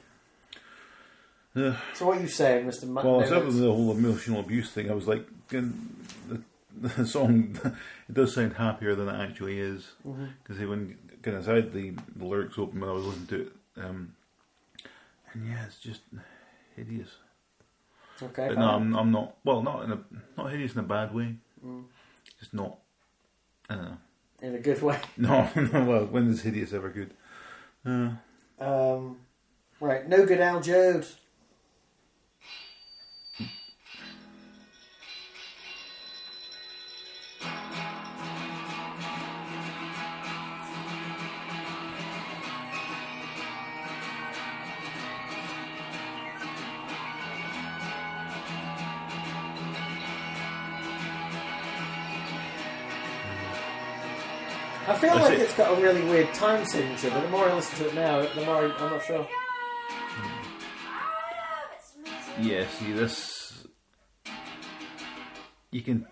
[1.56, 1.78] Yeah.
[1.96, 2.86] So what are you saying, Mister?
[2.86, 6.44] Ma- Well, except for the whole emotional abuse thing, I was like, can- the,
[6.90, 7.60] the song,
[8.08, 9.94] it does sound happier than it actually is.
[10.44, 13.42] Because when kind of I had the, the lyrics open when I was listening to
[13.42, 13.52] it,
[13.84, 14.14] um,
[15.34, 16.02] and yeah, it's just
[16.76, 17.10] hideous.
[18.22, 18.48] Okay.
[18.50, 18.70] But no.
[18.70, 19.38] I'm, I'm not.
[19.44, 20.00] Well, not in a
[20.38, 21.36] not hideous in a bad way.
[21.66, 21.84] Mm.
[22.40, 22.78] Just not.
[23.70, 23.98] I.
[24.42, 25.00] In a good way.
[25.18, 25.84] No, no.
[25.84, 27.14] Well, when is hideous ever good?
[27.86, 28.12] Uh,
[28.60, 29.18] Um,
[29.80, 30.08] right.
[30.08, 31.06] No good, Al Joad.
[54.88, 55.42] I feel That's like it.
[55.42, 58.22] it's got a really weird time signature, but the more I listen to it now,
[58.22, 59.28] the more I'm not sure.
[62.40, 62.66] yeah.
[62.70, 63.68] See this.
[65.72, 66.08] You can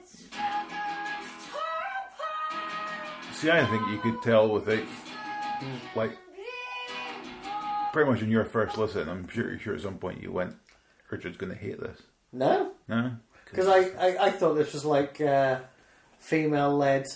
[3.31, 3.49] see.
[3.49, 4.83] I think you could tell with it,
[5.95, 6.17] like
[7.93, 9.07] pretty much in your first listen.
[9.07, 10.55] I'm pretty sure at some point you went,
[11.09, 12.01] "Richard's going to hate this."
[12.33, 13.11] No, No,
[13.45, 15.59] because I, I, I thought this was like uh,
[16.19, 17.07] female-led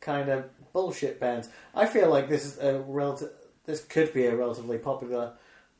[0.00, 0.44] kind of
[0.78, 1.48] bullshit bands.
[1.74, 3.30] I feel like this is a relative.
[3.66, 5.32] This could be a relatively popular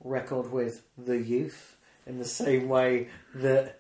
[0.03, 3.07] record with the youth in the same way
[3.37, 3.79] that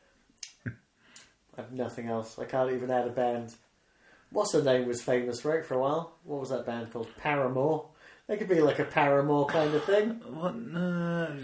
[1.58, 2.38] I've nothing else.
[2.38, 3.52] I can't even add a band.
[4.30, 6.12] What's her name was famous right for a while.
[6.22, 7.08] What was that band called?
[7.16, 7.88] Paramore.
[8.28, 10.20] They could be like a Paramore kind of thing.
[10.30, 10.54] What?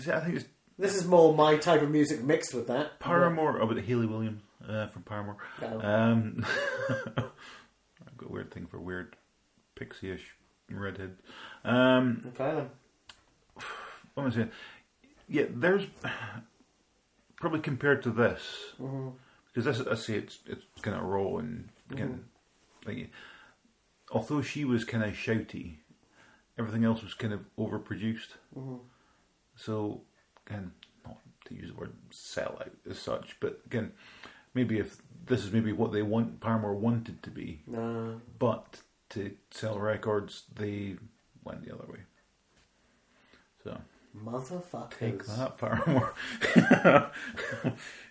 [0.02, 0.44] See, I think it's
[0.78, 3.00] This is more my type of music mixed with that.
[3.00, 3.60] Paramore.
[3.60, 5.38] Oh, but Haley Williams uh, from Paramore.
[5.60, 5.80] No.
[5.80, 6.46] Um,
[6.88, 9.16] I've got a weird thing for weird
[9.74, 10.36] pixie-ish
[10.70, 11.16] redhead.
[11.64, 12.70] Um, Okay then.
[14.14, 14.50] what am I saying?
[15.28, 15.86] Yeah, there's
[17.36, 18.40] probably compared to this
[18.80, 19.10] Mm-hmm.
[19.52, 22.24] because this I see it's it's kind of raw and Again,
[22.86, 23.10] like,
[24.10, 25.76] although she was kind of shouty,
[26.58, 28.30] everything else was kind of overproduced.
[29.56, 30.00] So,
[30.46, 30.72] again,
[31.04, 33.92] not to use the word sell out as such, but again,
[34.54, 38.20] maybe if this is maybe what they want, Paramore wanted to be, No.
[38.38, 38.80] but
[39.14, 40.96] to sell records, they
[41.42, 42.00] went the other way.
[43.62, 43.78] So,
[44.16, 44.98] Motherfuckers.
[44.98, 46.14] take that, Paramore.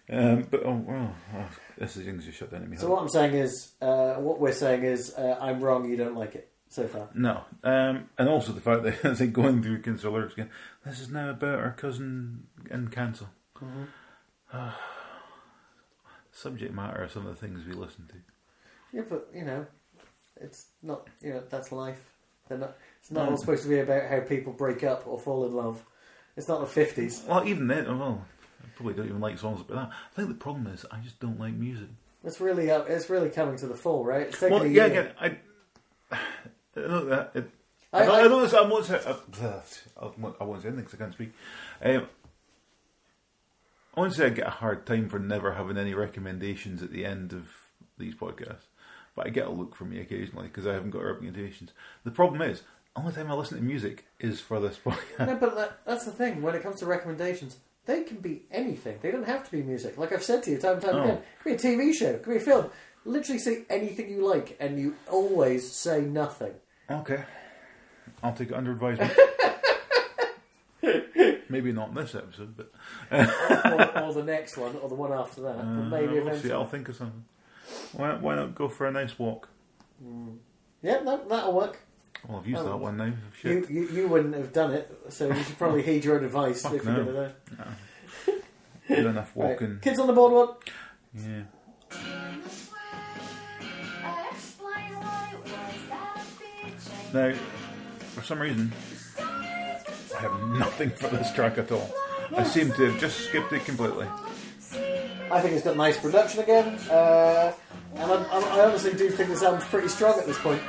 [0.09, 2.77] um, but, oh, well, oh, this is things you shut down in me.
[2.77, 5.89] So what I'm saying is, uh, what we're saying is, uh, I'm wrong.
[5.89, 7.09] You don't like it so far.
[7.13, 10.49] No, um, and also the fact that as they going through Kinsler lyrics again,
[10.85, 13.27] this is now about our cousin in cancer.
[16.31, 18.15] Subject matter of some of the things we listen to.
[18.91, 19.67] Yeah, but you know,
[20.39, 21.07] it's not.
[21.21, 22.09] You know, that's life.
[22.47, 22.75] They're not.
[22.99, 23.31] It's not No.
[23.31, 25.83] all supposed to be about how people break up or fall in love.
[26.35, 27.23] It's not the fifties.
[27.27, 28.25] Well, even then, well,
[28.63, 29.89] I probably don't even like songs about that.
[29.89, 31.89] I think the problem is I just don't like music.
[32.23, 32.71] It's really.
[32.71, 34.27] Uh, it's really coming to the fore, right?
[34.27, 34.99] It's taking Well, a yeah, year.
[35.01, 35.11] again,
[36.11, 36.17] I,
[36.75, 37.31] I know that.
[37.35, 37.49] It,
[37.91, 39.01] I- I, don't, I- I, don't, I won't say.
[39.05, 40.05] I
[40.39, 41.33] I won't say anything because I can't speak.
[41.83, 42.07] Um,
[43.95, 47.05] I won't say I get a hard time for never having any recommendations at the
[47.05, 47.47] end of
[47.99, 48.65] these podcasts,
[49.15, 51.71] but I get a look from me occasionally because I haven't got recommendations.
[52.03, 52.61] The problem is,
[52.95, 55.27] only time I listen to music is for this podcast.
[55.27, 56.41] No, but that, that's the thing.
[56.41, 58.99] When it comes to recommendations, they can be anything.
[59.01, 59.97] They don't have to be music.
[59.97, 61.03] Like I've said to you time and time Oh.
[61.03, 62.69] again, it could be a TV show, it could be a film.
[63.05, 66.53] Literally say anything you like, and you always say nothing.
[66.89, 67.23] Okay,
[68.21, 69.11] I'll take it under advisement.
[71.49, 72.71] Maybe not in this episode, but
[73.11, 75.59] or, or the next one, or the one after that.
[75.59, 76.51] uh, maybe eventually.
[76.51, 77.23] I'll think of something.
[77.91, 79.49] Why, why not go for a nice walk?
[80.03, 80.37] Mm.
[80.81, 81.79] Yeah, that, that'll work.
[82.27, 82.69] Well, I've used Oh.
[82.69, 83.05] that one now.
[83.05, 83.69] You, Shit.
[83.69, 86.73] you you wouldn't have done it, so you should probably heed your own advice Fuck
[86.75, 87.03] if no.
[87.03, 87.33] going to
[88.27, 88.41] do.
[88.87, 89.49] Good enough Right.
[89.51, 89.79] walking.
[89.81, 90.67] Kids on the boardwalk.
[91.13, 91.43] Yeah.
[97.13, 97.33] Now,
[97.99, 98.71] for some reason,
[99.19, 101.93] I have nothing for this track at all.
[102.35, 104.07] I seem to have just skipped it completely.
[105.33, 107.51] I think it's got nice production again, uh,
[107.95, 110.61] and I, I, I honestly do think this album's pretty strong at this point.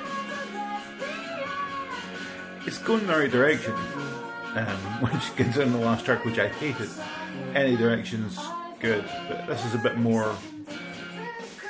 [2.67, 3.75] It's going in the right direction,
[4.55, 4.67] um,
[5.03, 6.89] which considering the last track, which I hated.
[7.55, 8.39] Any direction's
[8.81, 10.35] good, but this is a bit more.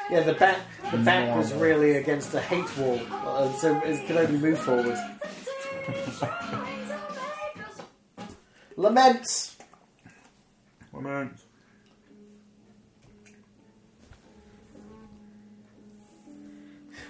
[0.09, 0.59] Yeah, the back
[0.92, 4.96] the back was really against a hate wall, uh, so it could only move forward.
[8.76, 9.57] Laments.
[10.92, 11.43] Laments.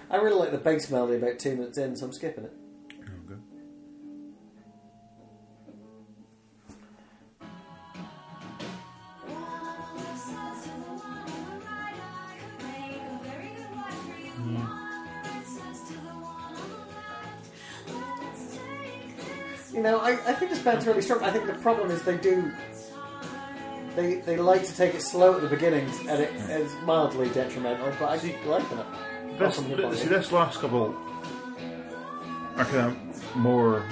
[0.09, 2.53] I really like the bass melody about two minutes in, so I'm skipping it.
[2.93, 3.39] Okay.
[19.73, 21.23] You know, I, I think this band's really strong.
[21.23, 22.51] I think the problem is they do.
[23.95, 27.91] They, they like to take it slow at the beginning, and it is mildly detrimental,
[27.99, 29.14] but I do like that.
[29.37, 30.95] This, From your point see, this last couple
[32.55, 33.83] are kind of more,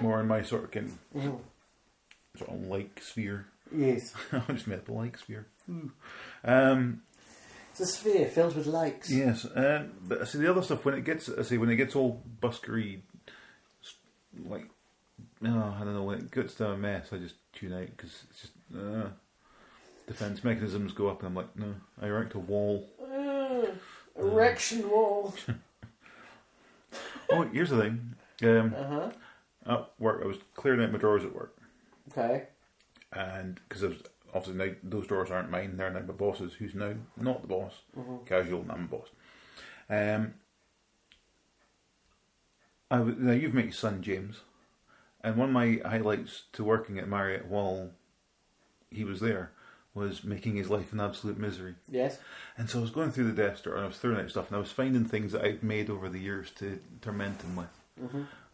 [0.00, 1.40] more in my sort of kind Mhm.
[2.36, 3.46] sort of like sphere.
[3.74, 4.14] Yes.
[4.32, 5.46] I just made up a like sphere.
[6.44, 7.02] Um,
[7.70, 9.10] It's a sphere filled with likes.
[9.10, 11.76] yes, um, but I see the other stuff when it gets, I see when it
[11.76, 13.00] gets all buskery,
[14.44, 14.68] like,
[15.44, 18.24] oh, I don't know when it gets to a mess, I just tune out because
[18.30, 19.08] it's just uh,
[20.06, 22.88] defense mechanisms go up, and I'm like, no, I erect a wall.
[24.18, 25.34] Erection wall.
[27.30, 28.14] Oh, here's the thing.
[28.42, 29.10] Um, Uh huh.
[29.66, 31.54] at work, I was clearing out my drawers at work.
[32.10, 32.44] Okay.
[33.12, 33.82] and because
[34.34, 37.82] obviously now those drawers aren't mine, they're now my boss's, who's now not the boss,
[38.24, 39.08] casual, and I'm the boss.
[39.90, 40.34] Um,
[42.90, 44.40] I w- now you've met your son James,
[45.22, 47.90] and one of my highlights to working at Marriott while
[48.90, 49.52] he was there
[49.98, 51.74] was making his life an absolute misery.
[51.90, 52.18] Yes.
[52.56, 54.48] And so I was going through the desk drawer and I was throwing out stuff,
[54.48, 57.68] and I was finding things that I'd made over the years to torment him with.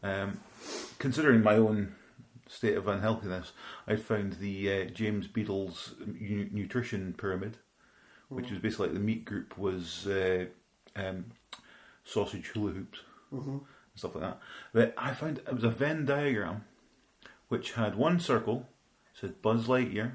[0.03, 0.41] Um,
[0.99, 1.95] considering my own
[2.49, 3.53] state of unhealthiness,
[3.87, 7.59] I'd found the uh, James Beadle's nu- nutrition pyramid,
[8.29, 10.47] which was basically like the meat group was uh,
[10.97, 11.27] um,
[12.05, 13.61] sausage hula hoops and
[13.95, 14.41] stuff like that.
[14.73, 16.65] But I found it was a Venn diagram
[17.49, 18.67] which had one circle
[19.15, 20.13] said Buzz Lightyear,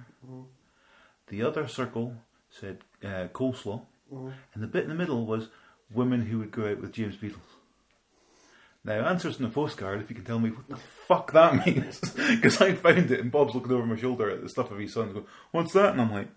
[1.29, 2.15] the other circle
[2.49, 5.49] said uh, coleslaw, and the bit in the middle was
[5.91, 7.37] women who would go out with James Beatles.
[8.83, 11.99] Now, answers in the postcard if you can tell me what the fuck that means.
[11.99, 14.93] Because I found it and Bob's looking over my shoulder at the stuff of his
[14.93, 15.91] son going, What's that?
[15.91, 16.29] And I'm like,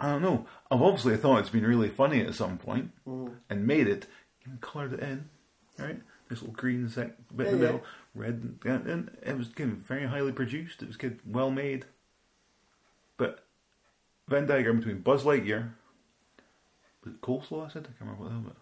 [0.00, 0.46] I don't know.
[0.70, 3.34] I've obviously thought it's been really funny at some point Mm.
[3.50, 4.06] and made it,
[4.44, 5.28] and coloured it in,
[5.78, 6.00] right?
[6.28, 7.72] This little green sec bit in Yeah, the yeah.
[7.72, 10.82] middle, red, and, and it was kind of very highly produced.
[10.82, 11.84] It was good, well made.
[14.32, 15.70] Venn diagram between Buzz Lightyear,
[17.04, 17.66] was it coleslaw?
[17.66, 18.56] I said I can't remember what that was.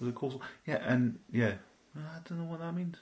[0.00, 0.40] Was it coleslaw?
[0.66, 1.54] Yeah, and yeah,
[1.96, 2.96] I don't know what that means.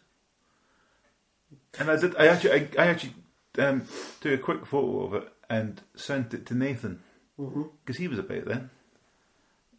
[1.78, 2.16] And I did.
[2.16, 3.14] I actually, I, I actually
[3.58, 3.84] um,
[4.20, 7.00] took a quick photo of it and sent it to Nathan
[7.40, 7.62] Mm-hmm.
[7.84, 8.70] because he was about then.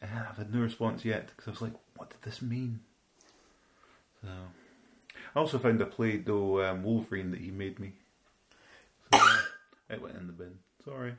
[0.02, 2.82] And I've had no response yet because I was like, "What did this mean?"
[4.22, 4.28] So,
[5.36, 7.94] I also found a play though um, Wolverine that he made me.
[9.14, 9.20] So
[9.90, 10.58] it went in the bin.
[10.84, 11.14] Sorry,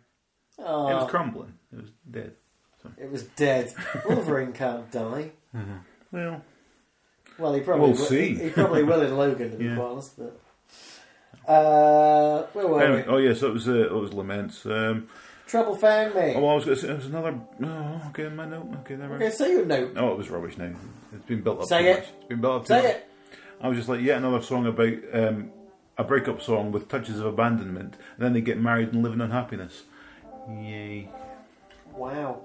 [0.59, 1.55] Oh, it was crumbling.
[1.73, 2.33] It was dead.
[2.99, 3.73] it was dead.
[4.09, 5.31] Wolverine can't die.
[6.13, 6.43] Well,
[7.39, 8.35] Well, he probably We'll will, see.
[8.35, 9.77] He, he probably will in Logan, to be Yeah.
[9.77, 10.17] quite honest.
[10.19, 10.41] But
[11.51, 13.13] uh, where were anyway, we?
[13.13, 14.65] oh yes, it was uh, it was laments.
[14.67, 15.09] Um,
[15.47, 16.33] Trouble found me.
[16.37, 17.39] oh, I was going to say it was another.
[17.63, 18.69] Oh, okay, my note.
[18.81, 19.17] Okay, never.
[19.17, 19.93] okay, say your note.
[19.97, 20.57] Oh, it was rubbish.
[20.57, 20.73] Now
[21.13, 21.67] it's been built up.
[21.69, 21.95] Say too it.
[21.99, 22.09] Much.
[22.19, 22.63] It's been built up.
[22.63, 22.91] too Say much.
[22.97, 23.09] it.
[23.61, 25.51] I was just like, yet another song about um,
[25.99, 29.21] a breakup song with touches of abandonment, and then they get married and live in
[29.21, 29.83] unhappiness.
[30.51, 31.09] Yay.
[31.97, 32.41] Wow.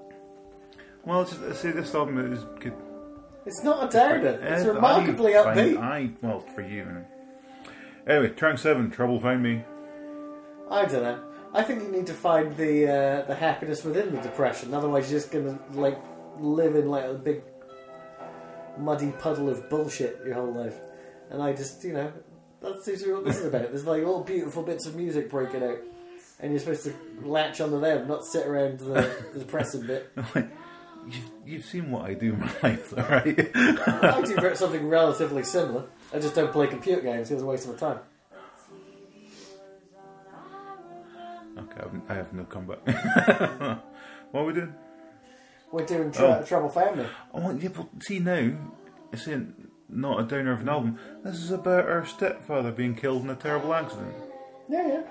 [1.05, 2.73] Well, it's, I say this album is good.
[3.45, 4.39] It's not a downer.
[4.41, 5.77] It's Uh, remarkably I, upbeat.
[5.77, 7.05] I, well, for you.
[8.07, 9.63] Anyway, track seven, Trouble Found Me.
[10.69, 11.23] I don't know.
[11.53, 14.73] I think you need to find the uh, the happiness within the depression.
[14.73, 15.97] Otherwise, you're just gonna like
[16.39, 17.41] live in like a big
[18.77, 20.75] muddy puddle of bullshit your whole life.
[21.31, 22.11] And I just, you know,
[22.61, 23.63] that's usually what this is about.
[23.71, 25.79] There's like all beautiful bits of music breaking out,
[26.39, 30.11] and you're supposed to latch onto them, not sit around the, the depressing bit.
[31.07, 33.49] You've, you've seen what I do in my life, right?
[33.55, 35.85] I do something relatively similar.
[36.13, 37.99] I just don't play computer games it's a waste of my time.
[41.57, 42.85] okay, I have, I have no comeback.
[44.31, 44.75] what are we doing?
[45.71, 46.43] We're doing tr- Oh.
[46.43, 47.07] Trouble Family.
[47.33, 48.51] Oh, yeah, but see now,
[49.11, 50.99] it's in not a downer of an album.
[51.23, 54.13] This is about our stepfather being killed in a terrible accident.
[54.67, 55.01] Yeah, yeah.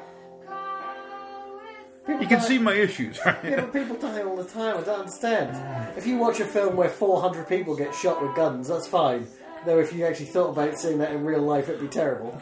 [2.09, 3.37] People You can see my issues, right?
[3.45, 4.79] Yeah, but people die all the time.
[4.79, 5.95] I don't understand.
[5.95, 9.27] If you watch a film where 400 people get shot with guns, that's fine.
[9.67, 12.41] Though if you actually thought about seeing that in real life, it'd be terrible.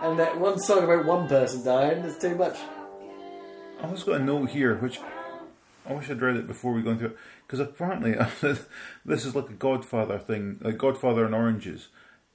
[0.00, 2.56] And that one song about one person dying is too much.
[3.82, 4.98] I also got a note here, which
[5.86, 8.14] I wish I'd read it before we go into it, because apparently
[9.04, 11.88] this is like a Godfather thing, like Godfather and Oranges.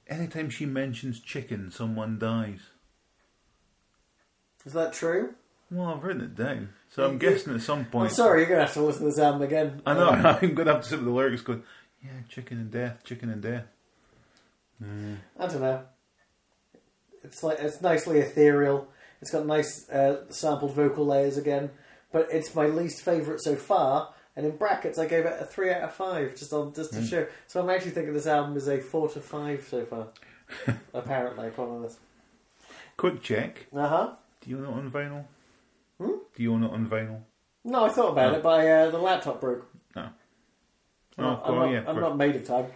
[0.08, 2.60] Anytime she mentions chicken, someone dies.
[4.64, 5.34] Is that true?
[5.70, 8.10] Well, I've written it down, so I'm guessing at some point.
[8.10, 9.82] I'm sorry, you're going to have to listen to this album again.
[9.86, 10.10] I know.
[10.10, 11.64] Um, I'm going to have to sit with the lyrics, going,
[12.04, 13.66] "Yeah, chicken and death, chicken and death."
[14.82, 15.82] I don't know.
[17.24, 18.88] It's like it's nicely ethereal.
[19.22, 21.72] It's got nice uh, sampled vocal layers again,
[22.12, 24.14] but it's my least favourite so far.
[24.36, 27.04] And in brackets, I gave it a three out of five, just on just to
[27.04, 27.26] show.
[27.48, 30.08] So I'm actually thinking this album is a four to five so far.
[30.94, 31.98] Apparently, to this.
[32.96, 33.66] Quick check.
[33.76, 34.14] Uh huh.
[34.42, 35.26] Do you it on vinyl?
[36.00, 36.12] Hmm?
[36.36, 37.22] Do you own it on vinyl?
[37.64, 38.38] No, I thought about No.
[38.38, 39.70] it, but uh, the laptop broke.
[39.96, 40.04] No.
[40.04, 40.12] I'm
[41.18, 42.68] Oh, not, I'm oh, not, yeah, I'm not made of time.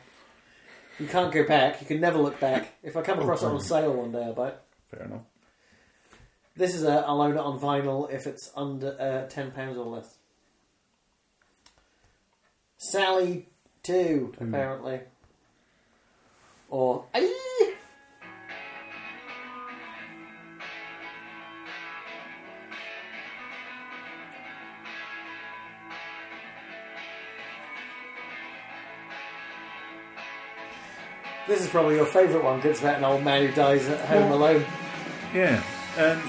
[1.00, 1.80] You can't go back.
[1.82, 2.74] You can never look back.
[2.84, 4.60] If I come Oh, across it on sale one day, I'll buy it.
[4.88, 5.22] Fair enough.
[6.56, 9.86] This is a, I'll own it on vinyl if it's under uh, ten pounds or
[9.86, 10.18] less.
[12.78, 13.48] Sally
[13.84, 14.44] two Two.
[14.46, 15.02] apparently,
[16.70, 17.51] or Aye!
[31.52, 32.62] This is probably your favourite one.
[32.62, 34.66] 'cause It's about an old man who dies at home Well- alone.
[35.34, 35.62] Yeah,
[35.98, 36.22] and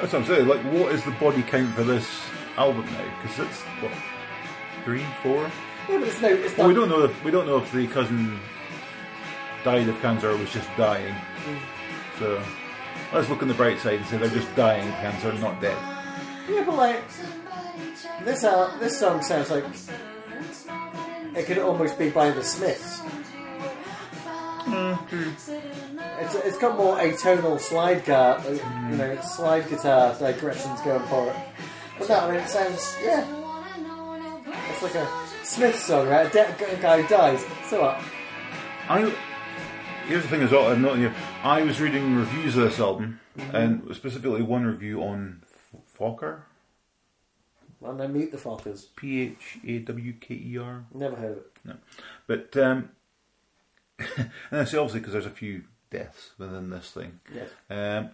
[0.00, 0.48] that's what I'm saying.
[0.48, 2.08] Like, what is the body count for this
[2.56, 3.04] album now?
[3.22, 3.92] Because it's what
[4.86, 5.50] three, four.
[5.90, 7.86] Yeah, but it's no, it's Well, we don't know if we don't know if the
[7.88, 8.40] cousin
[9.64, 11.14] died of cancer or was just dying.
[12.18, 12.40] So
[13.12, 15.76] let's look on the bright side and say they're just dying of cancer, not dead.
[16.48, 17.02] Yeah, but like
[18.24, 19.64] this, uh, this song sounds like
[21.36, 23.02] it could almost be by the Smiths.
[26.20, 28.40] It's, it's got more atonal slide guitar,
[28.90, 31.36] you know, slide guitar digressions going for it.
[31.98, 33.40] But no, I mean, it sounds yeah.
[34.70, 35.08] It's like a
[35.44, 36.26] Smith song, right?
[36.26, 37.44] A dead guy who dies.
[37.68, 38.00] So what?
[38.88, 39.14] I
[40.06, 40.68] here's the thing as well.
[40.70, 41.14] I'm not here.
[41.42, 43.20] I was reading reviews of this album,
[43.52, 46.40] and specifically one review on F- Fokker,
[47.80, 48.86] Well, no, meet the Fockers.
[48.96, 50.84] P H A W K E R.
[50.92, 51.52] Never heard of it.
[51.64, 51.74] No,
[52.26, 52.90] but um,
[54.16, 54.30] and
[54.60, 57.20] I say obviously because there's a few deaths within this thing.
[57.32, 57.48] Yes.
[57.70, 58.10] Um,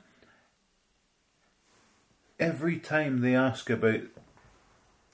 [2.38, 4.00] every time they ask about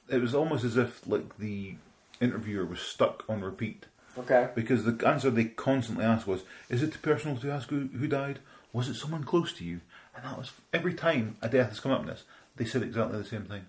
[0.09, 1.75] it was almost as if like the
[2.21, 3.87] interviewer was stuck on repeat
[4.19, 4.49] Okay.
[4.55, 8.07] because the answer they constantly asked was, "Is it too personal to ask who, who
[8.09, 8.39] died?
[8.73, 9.81] Was it someone close to you?"
[10.15, 12.25] And that was every time a death has come up in this,
[12.57, 13.67] they said exactly the same thing,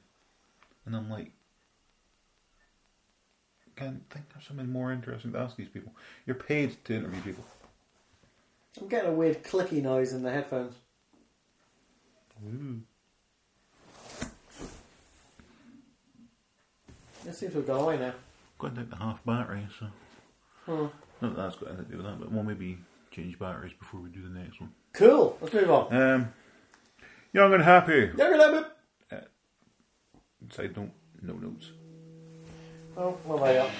[0.85, 1.31] and I'm like,
[3.77, 5.91] can't think of something more interesting to ask these people.
[6.25, 7.45] You're paid to interview people.
[8.81, 10.75] I'm getting a weird clicky noise in the headphones.
[12.45, 12.81] Ooh.
[17.25, 18.13] It seems to have gone away now.
[18.59, 19.87] Going down to half battery, so
[20.65, 20.87] Hmm.
[21.21, 22.77] not that that's got anything to do with that, but we'll maybe
[23.11, 24.73] change batteries before we do the next one.
[24.93, 25.37] Cool.
[25.41, 25.95] Let's move on.
[25.95, 26.33] Um,
[27.33, 28.11] young and happy.
[28.17, 28.65] Younger Lemon.
[30.51, 31.71] Side note, no notes.
[32.97, 33.71] Oh, well, there you are.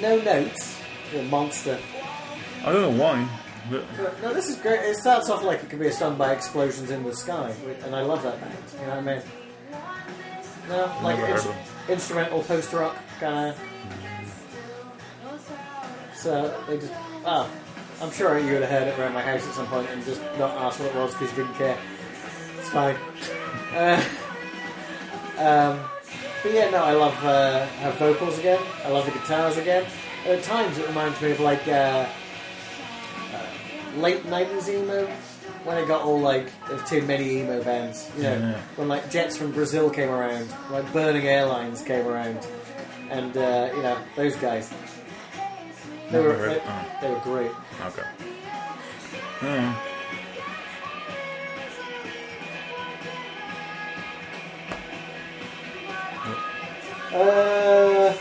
[0.00, 0.80] No notes.
[1.12, 1.78] You're a monster.
[2.64, 3.28] I don't know why,
[3.70, 3.84] but
[4.22, 4.80] No, this is great.
[4.80, 7.54] It starts off like it could be a song by Explosions in the Sky,
[7.84, 8.54] and I love that band.
[8.74, 9.22] You know what I mean?
[10.68, 11.92] No, like Never heard ins- of 'em.
[11.92, 13.71] instrumental post rock kind of.
[16.22, 16.92] So they just
[17.24, 17.48] ah,
[18.00, 20.20] I'm sure you would have heard it around my house at some point and just
[20.38, 21.78] not asked what it was because you didn't care.
[22.58, 22.96] It's fine.
[23.74, 23.96] Uh,
[25.38, 25.80] um,
[26.42, 28.60] but yeah, no, I love uh, her vocals again.
[28.84, 29.86] I love the guitars again.
[30.26, 31.66] At times it reminds me of like.
[31.66, 32.06] Uh,
[33.96, 35.06] late nineties emo
[35.64, 38.10] when it got all like there's too many emo bands.
[38.16, 38.60] You know, Yeah.
[38.76, 42.38] when like Jets from Brazil came around, like Burning Airlines came around,
[43.10, 44.72] and uh, you know those guys.
[46.12, 46.98] They were they, oh.
[47.00, 47.50] they were great.
[47.86, 48.02] okay.
[49.42, 49.74] Yeah.
[57.12, 58.14] Uh,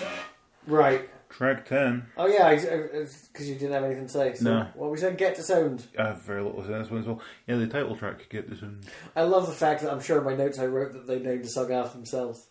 [0.67, 1.09] right.
[1.29, 2.05] Track ten.
[2.17, 4.35] Oh yeah, because you didn't have anything to say.
[4.35, 4.67] So No.
[4.75, 5.85] what we said, get disowned.
[5.97, 7.21] I have very little to say on this one as well.
[7.47, 8.79] Yeah, the title track get this in.
[9.15, 11.45] I love the fact that I'm sure in my notes I wrote that they named
[11.45, 12.47] the song after themselves.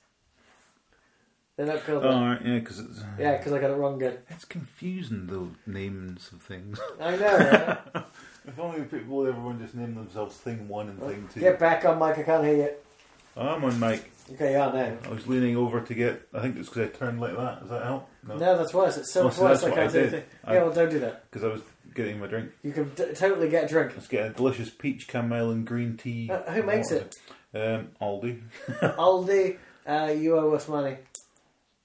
[1.60, 2.14] They're not called Oh, that.
[2.14, 4.16] alright, yeah, because it's Yeah, because I got it wrong again.
[4.30, 6.80] it's confusing the names of things.
[6.98, 7.36] I know.
[7.36, 8.04] Right?
[8.48, 11.40] if only people everyone just named themselves Thing One and Thing Two.
[11.40, 12.16] Get back on, mic.
[12.16, 12.70] I can't hear you.
[13.36, 14.10] I'm on mic.
[14.32, 14.96] Okay, you are now.
[15.04, 16.26] I was leaning over to get.
[16.32, 17.60] I think it's because I turned like that.
[17.60, 18.08] Does that help?
[18.26, 18.96] No, that's worse.
[18.96, 19.60] It's so Well, much worse.
[19.60, 20.14] that's I can't I do did.
[20.14, 20.30] anything.
[20.46, 21.30] I- Yeah, well, don't do that.
[21.30, 21.60] Because I was
[21.94, 22.52] getting my drink.
[22.62, 23.92] You can d- totally get a drink.
[23.94, 26.30] Let's get a delicious peach chamomile and green tea.
[26.30, 27.18] Uh, who makes it?
[27.54, 28.40] Um, Aldi.
[28.80, 30.96] Aldi, uh, you owe us money.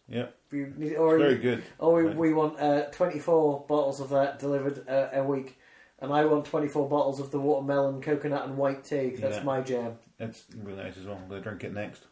[0.07, 1.63] Yep, You need, or very good.
[1.79, 5.57] or we, we want uh, 24 bottles of that delivered uh, a week.
[5.99, 9.15] And I want 24 bottles of the watermelon, coconut, and white tea.
[9.17, 9.43] That's Yeah.
[9.43, 9.93] my jam.
[10.19, 11.15] It's really nice as well.
[11.21, 12.03] I'm going to drink it next.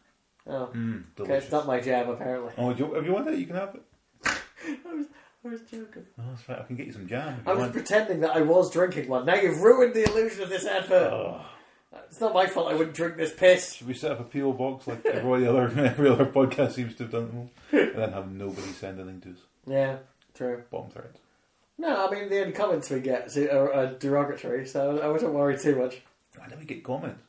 [0.46, 1.44] Oh, Mm, okay, delicious.
[1.44, 2.52] it's not my jam, apparently.
[2.58, 3.82] Oh, do you, if you want it, you can have it.
[4.88, 5.06] I was,
[5.44, 6.06] I was joking.
[6.18, 6.58] Oh, that's right.
[6.58, 7.72] I can get you some jam if I you was want.
[7.74, 9.24] pretending that I was drinking one.
[9.26, 11.12] Now you've ruined the illusion of this advert.
[11.12, 11.44] Oh.
[12.08, 13.74] It's not my fault I wouldn't drink this piss.
[13.74, 17.04] Should we set up a PO box like every other every other podcast seems to
[17.04, 17.52] have done, at the moment?
[17.94, 19.36] and then have nobody send anything to us?
[19.66, 19.96] Yeah,
[20.34, 20.62] true.
[20.70, 21.18] Bomb threads.
[21.78, 25.58] No, I mean the only comments we get are, are derogatory, so I wouldn't worry
[25.58, 26.00] too much.
[26.36, 27.20] Why don't we get comments?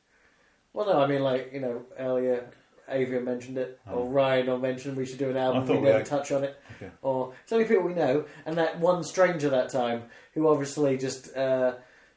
[0.74, 2.47] Well, no, I mean like you know earlier,
[2.88, 4.07] Avia mentioned it, or Oh.
[4.09, 5.68] Ryan or mentioned we should do an album.
[5.68, 6.91] We we never had- touch on it, Okay.
[7.01, 10.03] or it's only people we know, and that one stranger that time
[10.34, 11.74] who obviously just uh,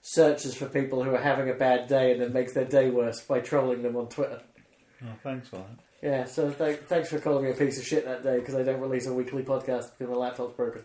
[0.08, 3.20] searches for people who are having a bad day and then makes their day worse
[3.20, 4.40] by trolling them on Twitter.
[5.04, 5.68] Oh, thanks for that.
[6.02, 8.62] Yeah, so th- thanks for calling me a piece of shit that day because I
[8.62, 10.82] don't release a weekly podcast because my laptop's broken.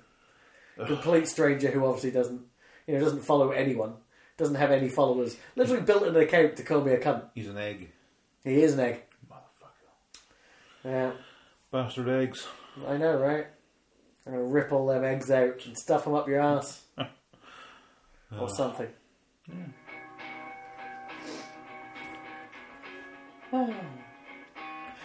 [0.75, 2.41] Complete stranger who obviously doesn't,
[2.85, 3.93] you know, doesn't follow anyone,
[4.37, 5.37] doesn't have any followers.
[5.55, 7.23] Literally built an account to call me a cunt.
[7.33, 7.91] He's an egg.
[8.43, 9.03] He is an egg.
[9.31, 10.19] Motherfucker.
[10.83, 11.11] Yeah,
[11.71, 12.45] Bastard eggs.
[12.85, 13.47] I know, right?
[14.27, 16.81] I'm gonna rip all them eggs out and stuff them up your ass
[18.37, 18.89] or something.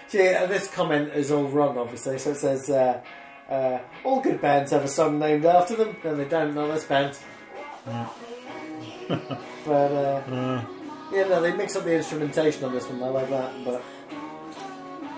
[0.08, 2.18] See, uh, this comment is all wrong, obviously.
[2.18, 3.00] So it says, uh,
[3.50, 5.96] uh, all good bands have a song named after them.
[6.02, 7.18] No, they don't, not this band.
[9.66, 10.64] but, uh, Uh,
[11.12, 13.02] yeah, no, they mix up the instrumentation on this one.
[13.02, 13.64] I like that.
[13.64, 13.82] But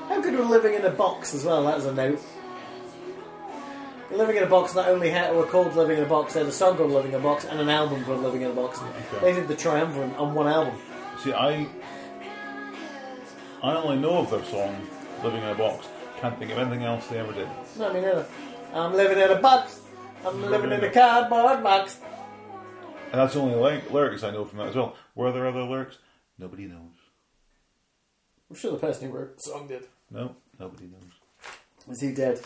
[0.09, 1.64] how good were living in a box as well?
[1.64, 2.21] That was a note.
[4.11, 6.49] Living in a Box not only had, were called Living in a Box, they had
[6.49, 8.81] a song called Living in a Box and an album called Living in a Box.
[9.21, 10.75] They did the triumvirate on one album.
[11.23, 11.69] see, I
[13.63, 14.89] I only know of their song
[15.23, 15.87] "Living in a Box."
[16.19, 17.49] Can't think of anything else they ever did.
[17.79, 18.27] No, me neither.
[18.75, 19.81] I'm living in a box.
[20.25, 21.99] I'm living in a cardboard box.
[23.13, 24.95] And that's the only ly- lyrics I know from that as well.
[25.15, 25.99] Were there other lyrics?
[26.39, 26.93] Nobody knows.
[28.51, 29.85] I'm sure the person who wrote the song did.
[30.11, 31.91] No, nobody knows.
[31.91, 32.41] Is he dead?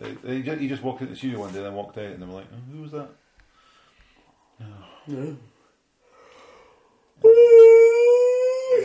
[0.00, 2.04] They, they just, he just walked into the studio one day and then walked out,
[2.04, 3.08] and they were like, oh, "Who was that?"
[5.08, 5.36] No.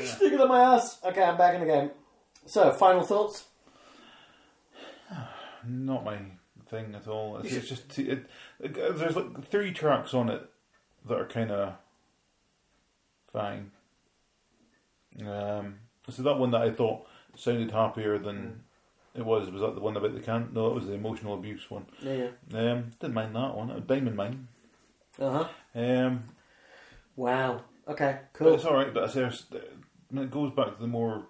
[0.05, 0.99] Stick it on my ass.
[1.03, 1.91] Okay, I'm back in the game.
[2.45, 3.45] So, final thoughts?
[5.67, 6.17] Not my
[6.69, 7.37] thing at all.
[7.37, 8.25] It's, it's just it,
[8.59, 10.49] it, there's like three tracks on it
[11.07, 11.73] that are kind of
[13.31, 13.71] fine.
[15.25, 17.05] Um, so that one that I thought
[17.35, 18.63] sounded happier than
[19.15, 20.49] it was was that the one about the can?
[20.53, 21.85] No, that was the emotional abuse one.
[22.01, 22.29] Yeah.
[22.53, 23.83] Um, didn't mind that one.
[23.87, 24.47] Diamond Mine.
[25.19, 25.47] Uh huh.
[25.75, 26.23] Um,
[27.15, 27.61] Wow.
[27.87, 28.53] Okay, But cool.
[28.55, 28.93] it's all right.
[28.93, 29.45] But there's,
[30.09, 31.25] when it goes back to the more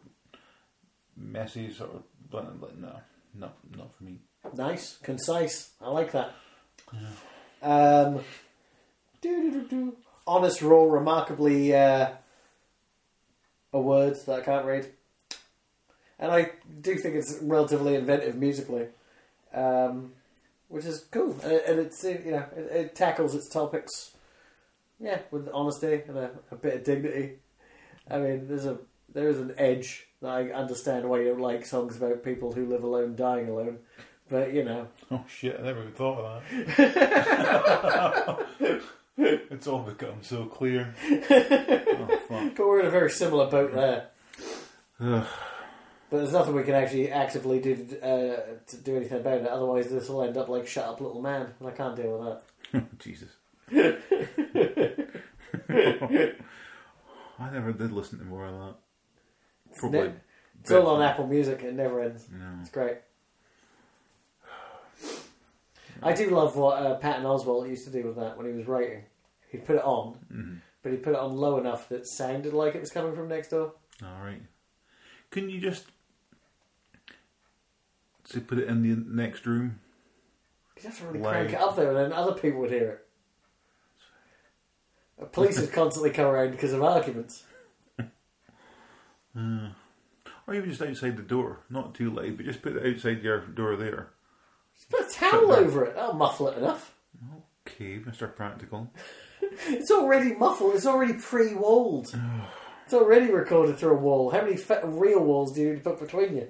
[1.17, 2.99] messy sort of, but like, no,
[3.33, 4.19] no, not for me.
[4.53, 5.71] Nice, concise.
[5.81, 6.33] I like that.
[7.63, 8.21] Um,
[10.27, 12.11] honest, raw, remarkably uh,
[13.73, 14.91] a word that I can't read,
[16.21, 16.51] and I
[16.81, 18.85] do think it's relatively inventive musically,
[19.53, 20.13] um,
[20.69, 21.35] which is cool.
[21.43, 24.11] And, and it's you know it, it tackles its topics,
[24.99, 27.39] yeah, with honesty and a, a bit of dignity.
[28.09, 28.77] I mean, there's a
[29.13, 32.67] there is an edge that I understand why you don't like songs about people who
[32.67, 33.79] live alone, dying alone.
[34.29, 35.57] But you know, Oh shit!
[35.59, 36.43] I never even thought of
[36.77, 38.45] that.
[39.17, 40.93] it's all become so clear.
[41.09, 42.55] oh fuck!
[42.55, 44.09] but we're in a very similar boat there.
[46.11, 49.47] But there's nothing we can actually actively do uh, to do anything about it.
[49.47, 52.37] Otherwise, this will end up like "Shut Up, Little Man," and I can't deal with
[52.73, 52.97] that.
[52.99, 53.29] Jesus.
[57.39, 58.75] I never did listen to more of that.
[59.77, 59.99] Probably.
[60.09, 60.13] ne-
[60.61, 61.61] It's all on Apple Music.
[61.63, 62.27] It never ends.
[62.31, 62.45] No.
[62.61, 62.97] It's great.
[66.03, 68.67] I do love what uh, Patton Oswalt used to do with that when he was
[68.67, 69.03] writing.
[69.49, 70.59] He'd put it on, Mhm.
[70.81, 73.27] but he'd put it on low enough that it sounded like it was coming from
[73.27, 73.73] next door.
[74.03, 74.41] All right.
[75.29, 75.85] Couldn't you just
[78.31, 79.79] say put it in the next room?
[80.75, 83.07] You'd have to really crank it up there, and then other people would hear it.
[85.19, 87.43] The police would constantly come around because of arguments.
[87.99, 88.03] Uh,
[90.47, 93.39] or even just outside the door, not too loud, but just put it outside your
[93.39, 94.09] door there.
[94.75, 95.95] Just put a towel over it.
[95.95, 96.95] That'll muffle it enough.
[97.67, 98.91] Okay, Mister Practical.
[99.67, 100.75] It's already muffled.
[100.75, 102.15] It's already pre-walled.
[102.85, 104.29] it's already recorded through a wall.
[104.29, 106.47] How many real walls do you need to put between you?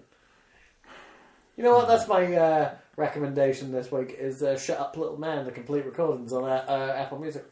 [1.57, 1.87] You know what?
[1.87, 4.15] That's my uh, recommendation this week.
[4.17, 7.45] Is uh, "Shut Up, Little Man" the complete recordings on uh, uh, Apple Music.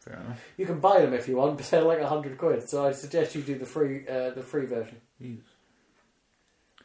[0.00, 0.40] Fair enough.
[0.58, 2.68] You can buy them if you want, but they're like a hundred quid.
[2.68, 5.00] So I suggest you do the free uh, the free version.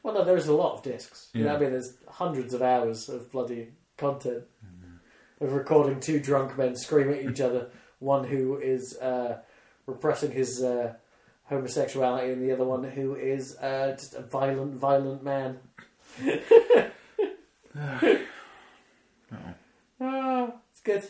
[0.04, 1.30] Well, no, there's a lot of discs.
[1.34, 1.54] You know Yeah.
[1.54, 1.72] what I mean?
[1.72, 4.44] There's hundreds of hours of bloody content
[5.42, 7.70] of recording two drunk men screaming at each other.
[8.00, 9.40] One who is uh,
[9.86, 10.94] repressing his uh,
[11.46, 15.60] homosexuality, and the other one who is uh, just a violent, violent man.
[20.02, 20.54] Oh.
[20.72, 21.04] It's good.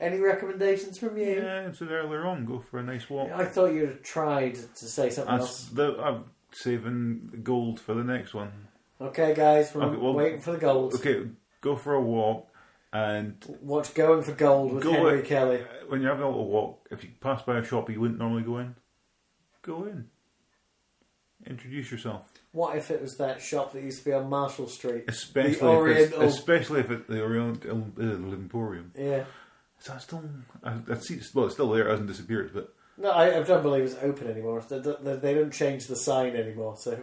[0.00, 1.42] Any recommendations from you?
[1.42, 3.30] Yeah, I said earlier on, go for a nice walk.
[3.32, 5.64] I thought you'd have tried to say something That's else.
[5.74, 8.50] the, I'm saving gold for the next one.
[8.98, 10.94] Okay, guys, we're Okay, well- waiting for the gold.
[10.94, 11.24] Okay,
[11.60, 12.48] go for a walk,
[12.94, 15.20] and Watch Going for Gold with Go Henry.
[15.22, 15.62] Kelly.
[15.88, 18.42] when you're having a little walk, if you pass by a shop you wouldn't normally
[18.42, 18.74] go in,
[19.60, 20.06] go in.
[21.46, 25.04] Introduce yourself, What if it was that shop that used to be on Marshall Street?
[25.08, 28.92] especially The Oriental- if it's, especially if it's the Oriental uh, Emporium.
[28.96, 29.24] Yeah.
[29.80, 30.22] Is that still?
[30.62, 31.14] I, I see.
[31.14, 31.86] It's, well, it's still there.
[31.88, 34.62] It hasn't disappeared, but No, I, I don't believe it's open anymore.
[34.68, 36.98] They, they, they don't change the sign anymore, so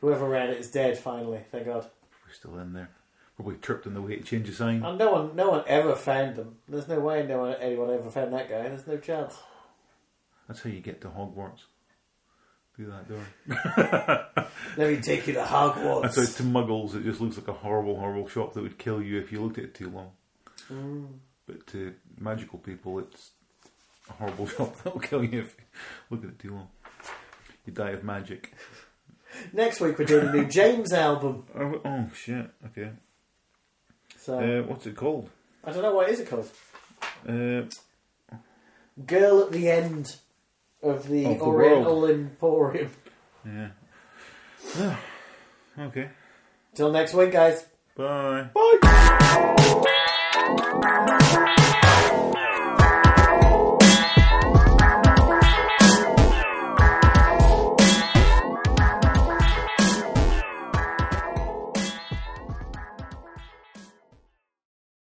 [0.00, 1.90] whoever ran it is dead finally, thank God.
[2.26, 2.88] we're still in there.
[3.36, 4.82] Probably tripped on the way to change the sign.
[4.82, 6.56] And no one no one ever found them.
[6.66, 8.62] There's no way no one, anyone ever found that guy.
[8.62, 9.36] There's no chance.
[10.48, 11.64] That's how you get to Hogwarts.
[12.76, 14.26] Through that door.
[14.76, 16.36] Let me take you to That's how Hogwarts.
[16.36, 19.32] to muggles it just looks like a horrible, horrible shop that would kill you if
[19.32, 20.10] you looked at it too long.
[20.70, 21.06] Mm.
[21.46, 23.30] But to magical people, it's
[24.10, 25.64] a horrible shop that will kill you if you
[26.10, 26.68] look at it too long.
[27.64, 28.52] You die of magic.
[29.54, 31.44] Next week we're doing a new James album.
[31.58, 32.50] Oh, oh, shit.
[32.66, 32.90] Okay.
[34.18, 35.30] So Uh, what's it called?
[35.64, 36.50] I don't know what is it called.
[37.26, 37.62] Uh,
[39.06, 40.16] Girl at the end
[40.90, 42.90] of the Of the Oriental Emporium.
[43.44, 43.68] yeah.
[45.78, 46.08] okay.
[46.74, 47.66] Till next week, guys.
[47.96, 48.48] Bye.
[48.54, 48.76] Bye.